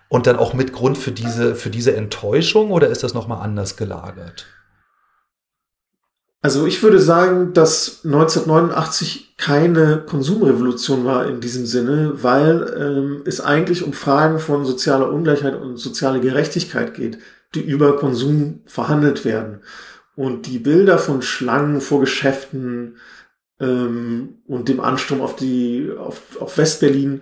[0.10, 3.78] und dann auch mit Grund für diese, für diese Enttäuschung oder ist das nochmal anders
[3.78, 4.46] gelagert?
[6.42, 13.42] Also ich würde sagen, dass 1989 keine Konsumrevolution war in diesem Sinne, weil ähm, es
[13.42, 17.18] eigentlich um Fragen von sozialer Ungleichheit und sozialer Gerechtigkeit geht
[17.58, 19.62] die über Konsum verhandelt werden.
[20.16, 22.98] Und die Bilder von Schlangen vor Geschäften
[23.60, 27.22] ähm, und dem Ansturm auf die auf, auf Westberlin,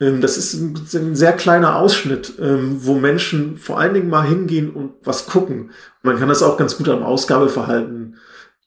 [0.00, 4.26] ähm, das ist ein, ein, sehr kleiner Ausschnitt, ähm, wo Menschen vor allen Dingen mal
[4.26, 5.70] hingehen und was gucken.
[6.02, 8.16] man kann das auch ganz gut am Ausgabeverhalten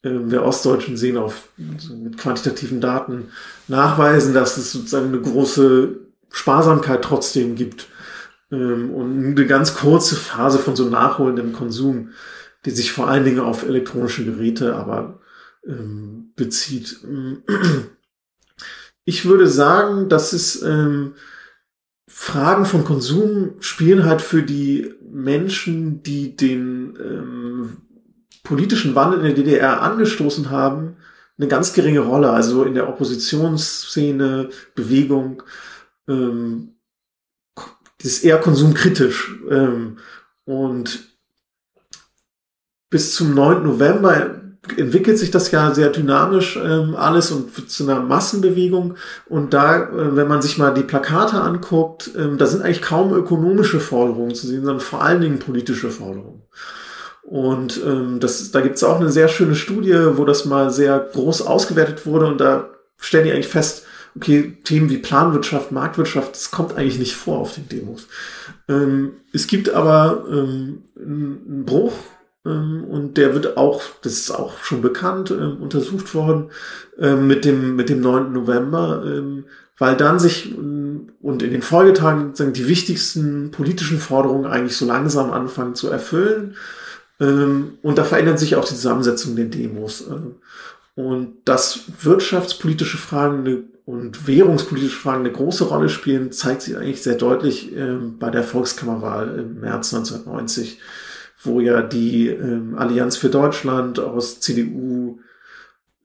[0.03, 3.31] ähm, der Ostdeutschen sehen auf mit quantitativen Daten
[3.67, 5.99] nachweisen, dass es sozusagen eine große
[6.31, 7.87] Sparsamkeit trotzdem gibt
[8.51, 12.09] ähm, und eine ganz kurze Phase von so nachholendem Konsum,
[12.65, 15.19] die sich vor allen Dingen auf elektronische Geräte aber
[15.65, 16.99] ähm, bezieht.
[19.05, 21.13] Ich würde sagen, dass es ähm,
[22.07, 27.77] Fragen von Konsum spielen halt für die Menschen, die den ähm,
[28.43, 30.97] politischen Wandel in der DDR angestoßen haben,
[31.37, 32.31] eine ganz geringe Rolle.
[32.31, 35.43] Also in der Oppositionsszene, Bewegung,
[36.07, 36.78] ähm,
[38.03, 39.35] ist eher konsumkritisch.
[39.49, 39.97] Ähm,
[40.45, 40.99] und
[42.89, 43.63] bis zum 9.
[43.63, 44.39] November
[44.77, 48.95] entwickelt sich das ja sehr dynamisch ähm, alles und zu einer Massenbewegung.
[49.27, 53.13] Und da, äh, wenn man sich mal die Plakate anguckt, ähm, da sind eigentlich kaum
[53.13, 56.43] ökonomische Forderungen zu sehen, sondern vor allen Dingen politische Forderungen.
[57.23, 60.99] Und ähm, das, da gibt es auch eine sehr schöne Studie, wo das mal sehr
[60.99, 63.85] groß ausgewertet wurde und da stellen die eigentlich fest,
[64.19, 68.07] okay, Themen wie Planwirtschaft, Marktwirtschaft, das kommt eigentlich nicht vor auf den Demos.
[68.67, 71.93] Ähm, es gibt aber ähm, einen Bruch
[72.45, 76.49] ähm, und der wird auch, das ist auch schon bekannt, ähm, untersucht worden
[76.97, 78.33] ähm, mit, dem, mit dem 9.
[78.33, 79.45] November, ähm,
[79.77, 85.31] weil dann sich und in den Folgetagen sagen, die wichtigsten politischen Forderungen eigentlich so langsam
[85.31, 86.57] anfangen zu erfüllen.
[87.17, 90.03] und da verändert sich auch die Zusammensetzung der Demos.
[90.95, 97.01] und dass wirtschaftspolitische Fragen eine und währungspolitische Fragen eine große Rolle spielen, zeigt sich eigentlich
[97.01, 100.79] sehr deutlich ähm, bei der Volkskammerwahl im März 1990,
[101.41, 105.21] wo ja die ähm, Allianz für Deutschland aus CDU,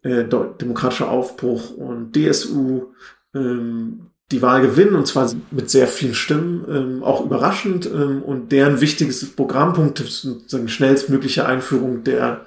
[0.01, 2.87] äh, Demokratischer Aufbruch und DSU
[3.35, 8.51] ähm, die Wahl gewinnen und zwar mit sehr vielen Stimmen, ähm, auch überraschend ähm, und
[8.51, 12.47] deren wichtiges Programmpunkt ist sozusagen schnellstmögliche Einführung der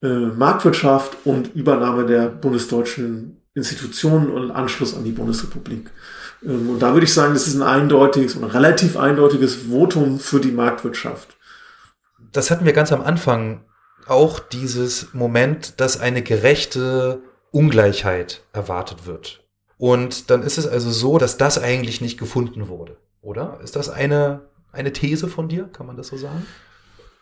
[0.00, 5.90] äh, Marktwirtschaft und Übernahme der bundesdeutschen Institutionen und Anschluss an die Bundesrepublik.
[6.44, 10.40] Ähm, und da würde ich sagen, das ist ein eindeutiges und relativ eindeutiges Votum für
[10.40, 11.36] die Marktwirtschaft.
[12.32, 13.64] Das hatten wir ganz am Anfang
[14.06, 17.20] auch dieses Moment, dass eine gerechte
[17.52, 19.44] Ungleichheit erwartet wird.
[19.78, 23.60] Und dann ist es also so, dass das eigentlich nicht gefunden wurde, oder?
[23.62, 24.42] Ist das eine,
[24.72, 25.68] eine These von dir?
[25.72, 26.46] Kann man das so sagen?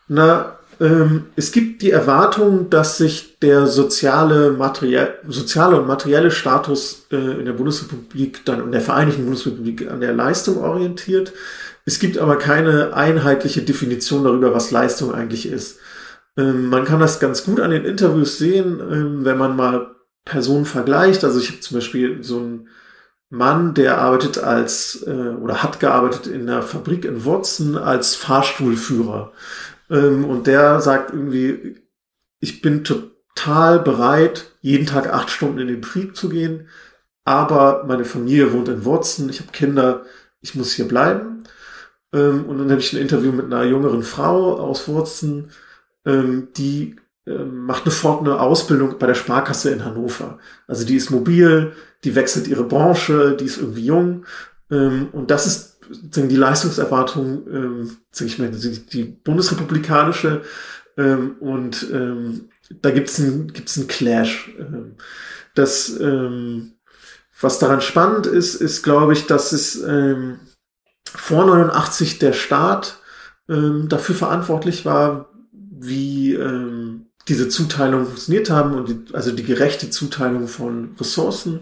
[0.07, 4.57] Na, ähm, es gibt die Erwartung, dass sich der soziale,
[5.27, 10.13] soziale und materielle Status äh, in der Bundesrepublik dann in der Vereinigten Bundesrepublik an der
[10.13, 11.33] Leistung orientiert.
[11.85, 15.79] Es gibt aber keine einheitliche Definition darüber, was Leistung eigentlich ist.
[16.37, 20.65] Ähm, man kann das ganz gut an den Interviews sehen, ähm, wenn man mal Personen
[20.65, 21.23] vergleicht.
[21.23, 22.67] Also ich habe zum Beispiel so einen
[23.29, 29.33] Mann, der arbeitet als äh, oder hat gearbeitet in der Fabrik in Wurzen als Fahrstuhlführer.
[29.89, 31.75] Ähm, und der sagt irgendwie,
[32.39, 36.67] ich bin total bereit, jeden Tag acht Stunden in den Betrieb zu gehen,
[37.25, 40.05] aber meine Familie wohnt in Wurzen, ich habe Kinder,
[40.41, 41.43] ich muss hier bleiben.
[42.13, 45.51] Ähm, und dann habe ich ein Interview mit einer jüngeren Frau aus Wurzen,
[46.05, 46.95] ähm, die
[47.27, 50.39] ähm, macht eine fort eine Ausbildung bei der Sparkasse in Hannover.
[50.67, 51.73] Also die ist mobil,
[52.03, 54.25] die wechselt ihre Branche, die ist irgendwie jung.
[54.71, 60.41] Ähm, und das ist die Leistungserwartung, ähm, ich mal, die, die bundesrepublikanische
[60.97, 62.49] ähm, und ähm,
[62.81, 64.51] da gibt's ein, gibt's ein Clash.
[64.59, 64.95] Ähm,
[65.55, 66.73] das, ähm,
[67.39, 70.39] was daran spannend ist, ist, glaube ich, dass es ähm,
[71.05, 72.97] vor 89 der Staat
[73.47, 79.89] ähm, dafür verantwortlich war, wie ähm, diese Zuteilung funktioniert haben und die, also die gerechte
[79.89, 81.61] Zuteilung von Ressourcen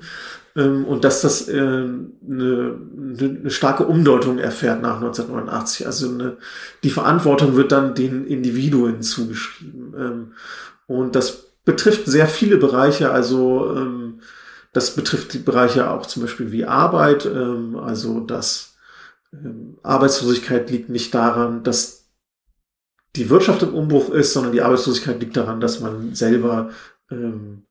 [0.58, 5.86] ähm, und dass das äh, eine, eine starke Umdeutung erfährt nach 1989.
[5.86, 6.38] Also eine,
[6.84, 9.94] die Verantwortung wird dann den Individuen zugeschrieben.
[9.98, 10.34] Ähm,
[10.88, 14.20] und das betrifft sehr viele Bereiche, also ähm,
[14.74, 18.76] das betrifft die Bereiche auch zum Beispiel wie Arbeit, also dass
[19.82, 22.06] Arbeitslosigkeit liegt nicht daran, dass
[23.16, 26.70] die Wirtschaft im Umbruch ist, sondern die Arbeitslosigkeit liegt daran, dass man selber
[27.10, 27.64] ähm,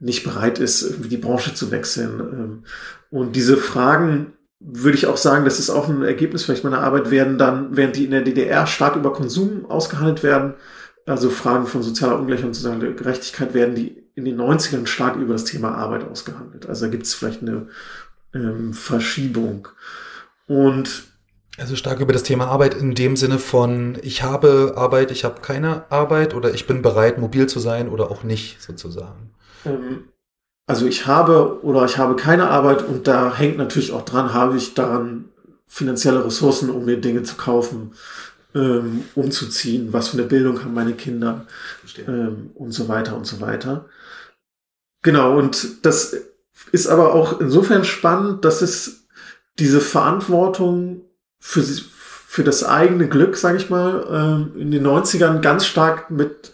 [0.00, 2.20] nicht bereit ist, irgendwie die Branche zu wechseln.
[2.20, 2.64] Ähm,
[3.10, 7.10] und diese Fragen würde ich auch sagen, das ist auch ein Ergebnis vielleicht meiner Arbeit,
[7.10, 10.54] werden dann, während die in der DDR stark über Konsum ausgehandelt werden,
[11.06, 15.32] also Fragen von sozialer Ungleichheit und sozialer Gerechtigkeit werden die in den 90ern stark über
[15.32, 16.68] das Thema Arbeit ausgehandelt.
[16.68, 17.68] Also da gibt es vielleicht eine
[18.34, 19.68] ähm, Verschiebung.
[20.46, 21.04] Und
[21.56, 25.40] also stark über das Thema Arbeit in dem Sinne von, ich habe Arbeit, ich habe
[25.40, 29.30] keine Arbeit oder ich bin bereit, mobil zu sein oder auch nicht sozusagen.
[29.64, 30.08] Ähm,
[30.66, 34.56] also ich habe oder ich habe keine Arbeit und da hängt natürlich auch dran, habe
[34.56, 35.26] ich daran
[35.66, 37.92] finanzielle Ressourcen, um mir Dinge zu kaufen,
[38.54, 41.46] ähm, umzuziehen, was für eine Bildung haben meine Kinder
[42.06, 43.86] ähm, und so weiter und so weiter.
[45.02, 46.16] Genau, und das
[46.72, 49.06] ist aber auch insofern spannend, dass es
[49.58, 51.02] diese Verantwortung
[51.40, 56.52] für, für das eigene Glück, sage ich mal, ähm, in den 90ern ganz stark mit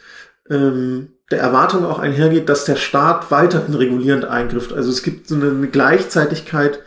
[0.51, 4.73] ähm, der Erwartung auch einhergeht, dass der Staat weiterhin regulierend eingrifft.
[4.73, 6.81] Also es gibt so eine, Gleichzeitigkeit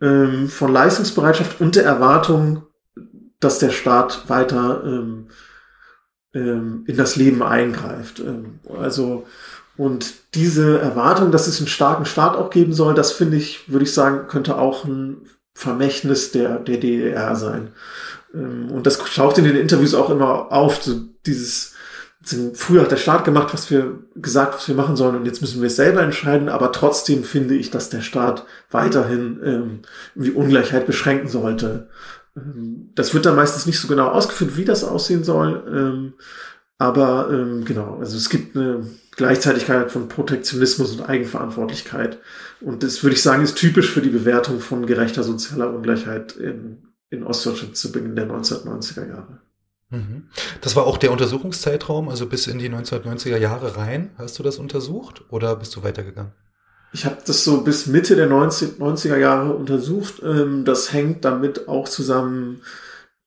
[0.00, 2.66] ähm, von Leistungsbereitschaft und der Erwartung,
[3.38, 5.28] dass der Staat weiter ähm,
[6.34, 8.20] ähm, in das Leben eingreift.
[8.20, 9.26] Ähm, also
[9.76, 13.84] und diese Erwartung, dass es einen starken Staat auch geben soll, das finde ich, würde
[13.84, 15.22] ich sagen, könnte auch ein
[15.54, 17.72] Vermächtnis der, der DDR sein.
[18.34, 21.69] Ähm, und das taucht in den Interviews auch immer auf, so dieses
[22.54, 25.60] früher hat der Staat gemacht, was wir gesagt, was wir machen sollen und jetzt müssen
[25.60, 29.80] wir es selber entscheiden, aber trotzdem finde ich, dass der Staat weiterhin ähm,
[30.14, 31.88] die Ungleichheit beschränken sollte.
[32.36, 36.12] Ähm, das wird dann meistens nicht so genau ausgeführt, wie das aussehen soll, ähm,
[36.78, 42.18] aber ähm, genau, also es gibt eine Gleichzeitigkeit von Protektionismus und Eigenverantwortlichkeit
[42.60, 46.88] und das würde ich sagen, ist typisch für die Bewertung von gerechter sozialer Ungleichheit in,
[47.10, 49.40] in Ostdeutschland zu Beginn der 1990er Jahre.
[49.90, 50.28] Mhm.
[50.60, 54.10] Das war auch der Untersuchungszeitraum, also bis in die 1990er Jahre rein.
[54.16, 56.32] Hast du das untersucht oder bist du weitergegangen?
[56.92, 60.22] Ich habe das so bis Mitte der 90, er Jahre untersucht.
[60.24, 62.62] Ähm, das hängt damit auch zusammen,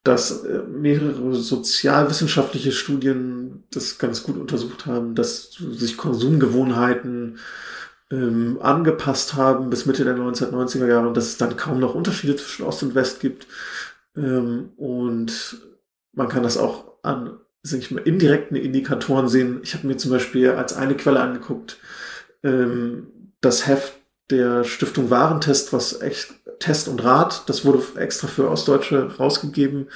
[0.03, 7.39] dass äh, mehrere sozialwissenschaftliche Studien das ganz gut untersucht haben, dass sich Konsumgewohnheiten
[8.11, 12.35] ähm, angepasst haben bis Mitte der 1990er Jahre und dass es dann kaum noch Unterschiede
[12.35, 13.47] zwischen Ost und West gibt.
[14.17, 15.57] Ähm, und
[16.13, 19.61] man kann das auch an sag ich mal, indirekten Indikatoren sehen.
[19.63, 21.77] Ich habe mir zum Beispiel als eine Quelle angeguckt,
[22.43, 23.07] ähm,
[23.41, 23.93] das Heft
[24.29, 29.87] der Stiftung Warentest, was echt Test und Rat, das wurde extra für Ostdeutsche rausgegeben.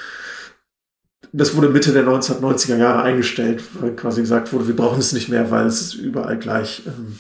[1.34, 5.30] Das wurde Mitte der 1990er Jahre eingestellt, weil quasi gesagt wurde, wir brauchen es nicht
[5.30, 6.84] mehr, weil es ist überall gleich.
[6.86, 7.18] Ähm,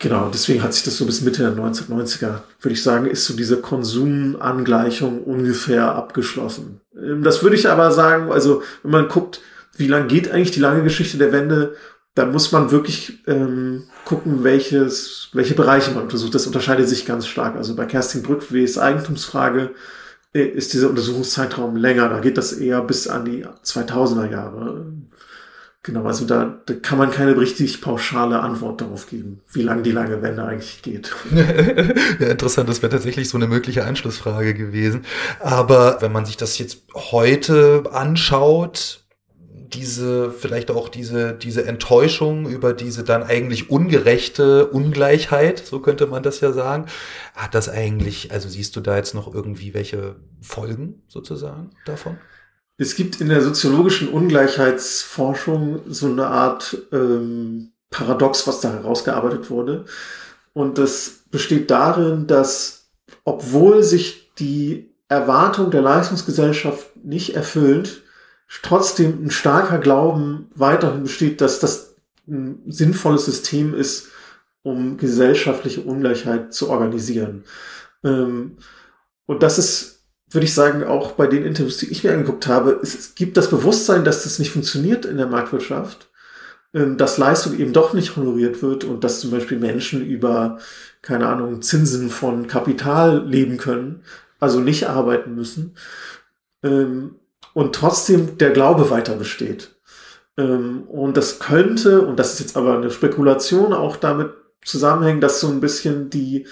[0.00, 3.36] Genau, deswegen hat sich das so bis Mitte der 1990er, würde ich sagen, ist so
[3.36, 6.80] diese Konsumangleichung ungefähr abgeschlossen.
[6.96, 9.42] Ähm, das würde ich aber sagen, also wenn man guckt,
[9.76, 11.76] wie lang geht eigentlich die lange Geschichte der Wende,
[12.14, 16.34] dann muss man wirklich ähm, gucken, welches, welche Bereiche man untersucht.
[16.34, 17.56] Das unterscheidet sich ganz stark.
[17.56, 19.74] Also bei Kerstin Brückwes Eigentumsfrage
[20.32, 22.08] äh, ist dieser Untersuchungszeitraum länger.
[22.08, 24.86] Da geht das eher bis an die 2000er Jahre.
[25.82, 29.92] Genau, also da, da kann man keine richtig pauschale Antwort darauf geben, wie lang die
[29.92, 31.10] lange Wende eigentlich geht.
[32.20, 35.06] ja, interessant, das wäre tatsächlich so eine mögliche Anschlussfrage gewesen.
[35.38, 39.04] Aber wenn man sich das jetzt heute anschaut,
[39.72, 46.22] diese, vielleicht auch diese, diese Enttäuschung über diese dann eigentlich ungerechte Ungleichheit, so könnte man
[46.22, 46.86] das ja sagen,
[47.34, 52.18] hat das eigentlich, also siehst du da jetzt noch irgendwie welche Folgen sozusagen davon?
[52.80, 59.84] Es gibt in der soziologischen Ungleichheitsforschung so eine Art ähm, Paradox, was da herausgearbeitet wurde.
[60.54, 62.88] Und das besteht darin, dass
[63.24, 68.02] obwohl sich die Erwartung der Leistungsgesellschaft nicht erfüllt,
[68.62, 74.08] trotzdem ein starker Glauben weiterhin besteht, dass das ein sinnvolles System ist,
[74.62, 77.44] um gesellschaftliche Ungleichheit zu organisieren.
[78.04, 78.56] Ähm,
[79.26, 79.99] und das ist
[80.30, 83.50] würde ich sagen, auch bei den Interviews, die ich mir angeguckt habe, es, gibt das
[83.50, 86.08] Bewusstsein, dass das nicht funktioniert in der Marktwirtschaft,
[86.72, 90.58] ähm, dass Leistung eben doch nicht honoriert wird und dass zum Beispiel Menschen über,
[91.02, 94.02] keine Ahnung, Zinsen von Kapital leben können,
[94.38, 95.74] also nicht arbeiten müssen.
[96.62, 97.16] Ähm,
[97.52, 99.74] und trotzdem der Glaube weiter besteht.
[100.36, 104.30] Ähm, und das könnte, und das ist jetzt aber eine Spekulation, auch damit
[104.64, 106.46] zusammenhängen, dass so ein bisschen die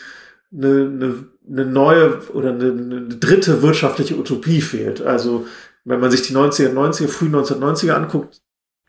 [0.52, 5.00] eine, eine eine neue oder eine, eine dritte wirtschaftliche Utopie fehlt.
[5.02, 5.46] Also
[5.84, 8.40] wenn man sich die 90er, 90er, frühen 1990er anguckt,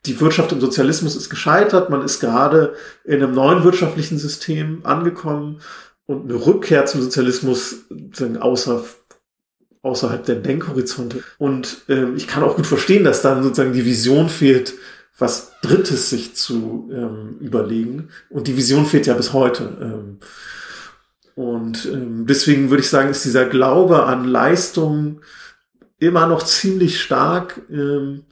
[0.06, 5.62] die Wirtschaft im Sozialismus ist gescheitert, man ist gerade in einem neuen wirtschaftlichen System angekommen
[6.06, 7.86] und eine Rückkehr zum Sozialismus
[8.40, 8.84] außer,
[9.82, 11.24] außerhalb der Denkhorizonte.
[11.38, 14.74] Und ähm, ich kann auch gut verstehen, dass dann sozusagen die Vision fehlt,
[15.18, 18.10] was Drittes sich zu ähm, überlegen.
[18.30, 19.78] Und die Vision fehlt ja bis heute.
[19.82, 20.20] Ähm,
[21.40, 25.22] und ähm, deswegen würde ich sagen, ist dieser Glaube an Leistung
[25.98, 27.62] immer noch ziemlich stark.
[27.72, 28.26] Ähm,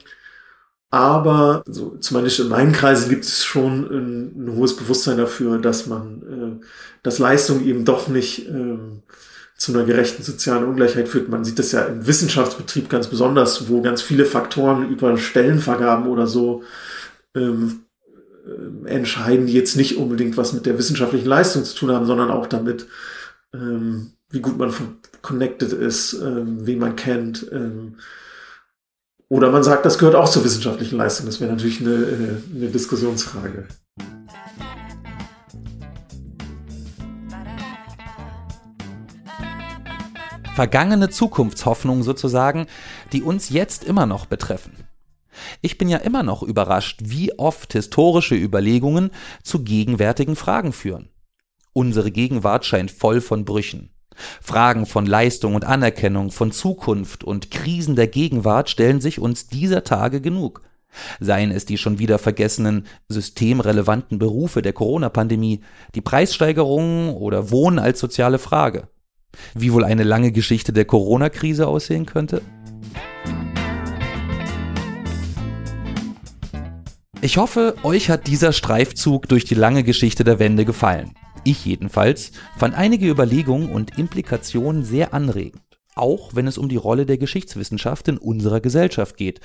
[0.90, 5.86] aber so, zumindest in meinen Kreisen gibt es schon ein, ein hohes Bewusstsein dafür, dass
[5.86, 6.66] man, äh,
[7.02, 9.04] dass Leistung eben doch nicht ähm,
[9.56, 11.30] zu einer gerechten sozialen Ungleichheit führt.
[11.30, 16.26] Man sieht das ja im Wissenschaftsbetrieb ganz besonders, wo ganz viele Faktoren über Stellenvergaben oder
[16.26, 16.62] so
[17.34, 17.87] ähm, äh,
[18.84, 22.46] entscheiden, die jetzt nicht unbedingt was mit der wissenschaftlichen Leistung zu tun haben, sondern auch
[22.46, 22.86] damit,
[23.54, 24.72] ähm, wie gut man
[25.22, 27.46] connected ist, ähm, wen man kennt.
[27.52, 27.96] Ähm,
[29.28, 31.26] oder man sagt, das gehört auch zur wissenschaftlichen Leistung.
[31.26, 33.68] Das wäre natürlich eine, äh, eine Diskussionsfrage.
[40.54, 42.66] Vergangene Zukunftshoffnungen sozusagen,
[43.12, 44.72] die uns jetzt immer noch betreffen.
[45.60, 49.10] Ich bin ja immer noch überrascht, wie oft historische Überlegungen
[49.42, 51.10] zu gegenwärtigen Fragen führen.
[51.72, 53.90] Unsere Gegenwart scheint voll von Brüchen.
[54.40, 59.84] Fragen von Leistung und Anerkennung, von Zukunft und Krisen der Gegenwart stellen sich uns dieser
[59.84, 60.62] Tage genug.
[61.20, 65.60] Seien es die schon wieder vergessenen systemrelevanten Berufe der Corona-Pandemie,
[65.94, 68.88] die Preissteigerungen oder Wohnen als soziale Frage.
[69.54, 72.42] Wie wohl eine lange Geschichte der Corona-Krise aussehen könnte?
[77.20, 81.14] Ich hoffe, euch hat dieser Streifzug durch die lange Geschichte der Wende gefallen.
[81.42, 85.62] Ich jedenfalls fand einige Überlegungen und Implikationen sehr anregend,
[85.96, 89.40] auch wenn es um die Rolle der Geschichtswissenschaft in unserer Gesellschaft geht.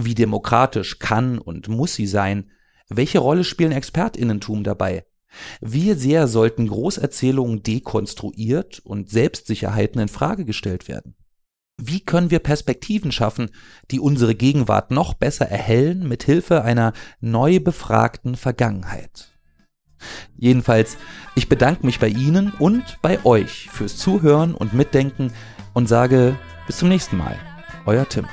[0.00, 2.50] Wie demokratisch kann und muss sie sein?
[2.88, 5.04] Welche Rolle spielen Expertinnentum dabei?
[5.60, 11.16] Wie sehr sollten Großerzählungen dekonstruiert und Selbstsicherheiten in Frage gestellt werden?
[11.76, 13.50] Wie können wir Perspektiven schaffen,
[13.90, 19.32] die unsere Gegenwart noch besser erhellen mit Hilfe einer neu befragten Vergangenheit?
[20.36, 20.96] Jedenfalls,
[21.34, 25.32] ich bedanke mich bei Ihnen und bei euch fürs Zuhören und Mitdenken
[25.72, 27.36] und sage bis zum nächsten Mal.
[27.86, 28.26] Euer Tim.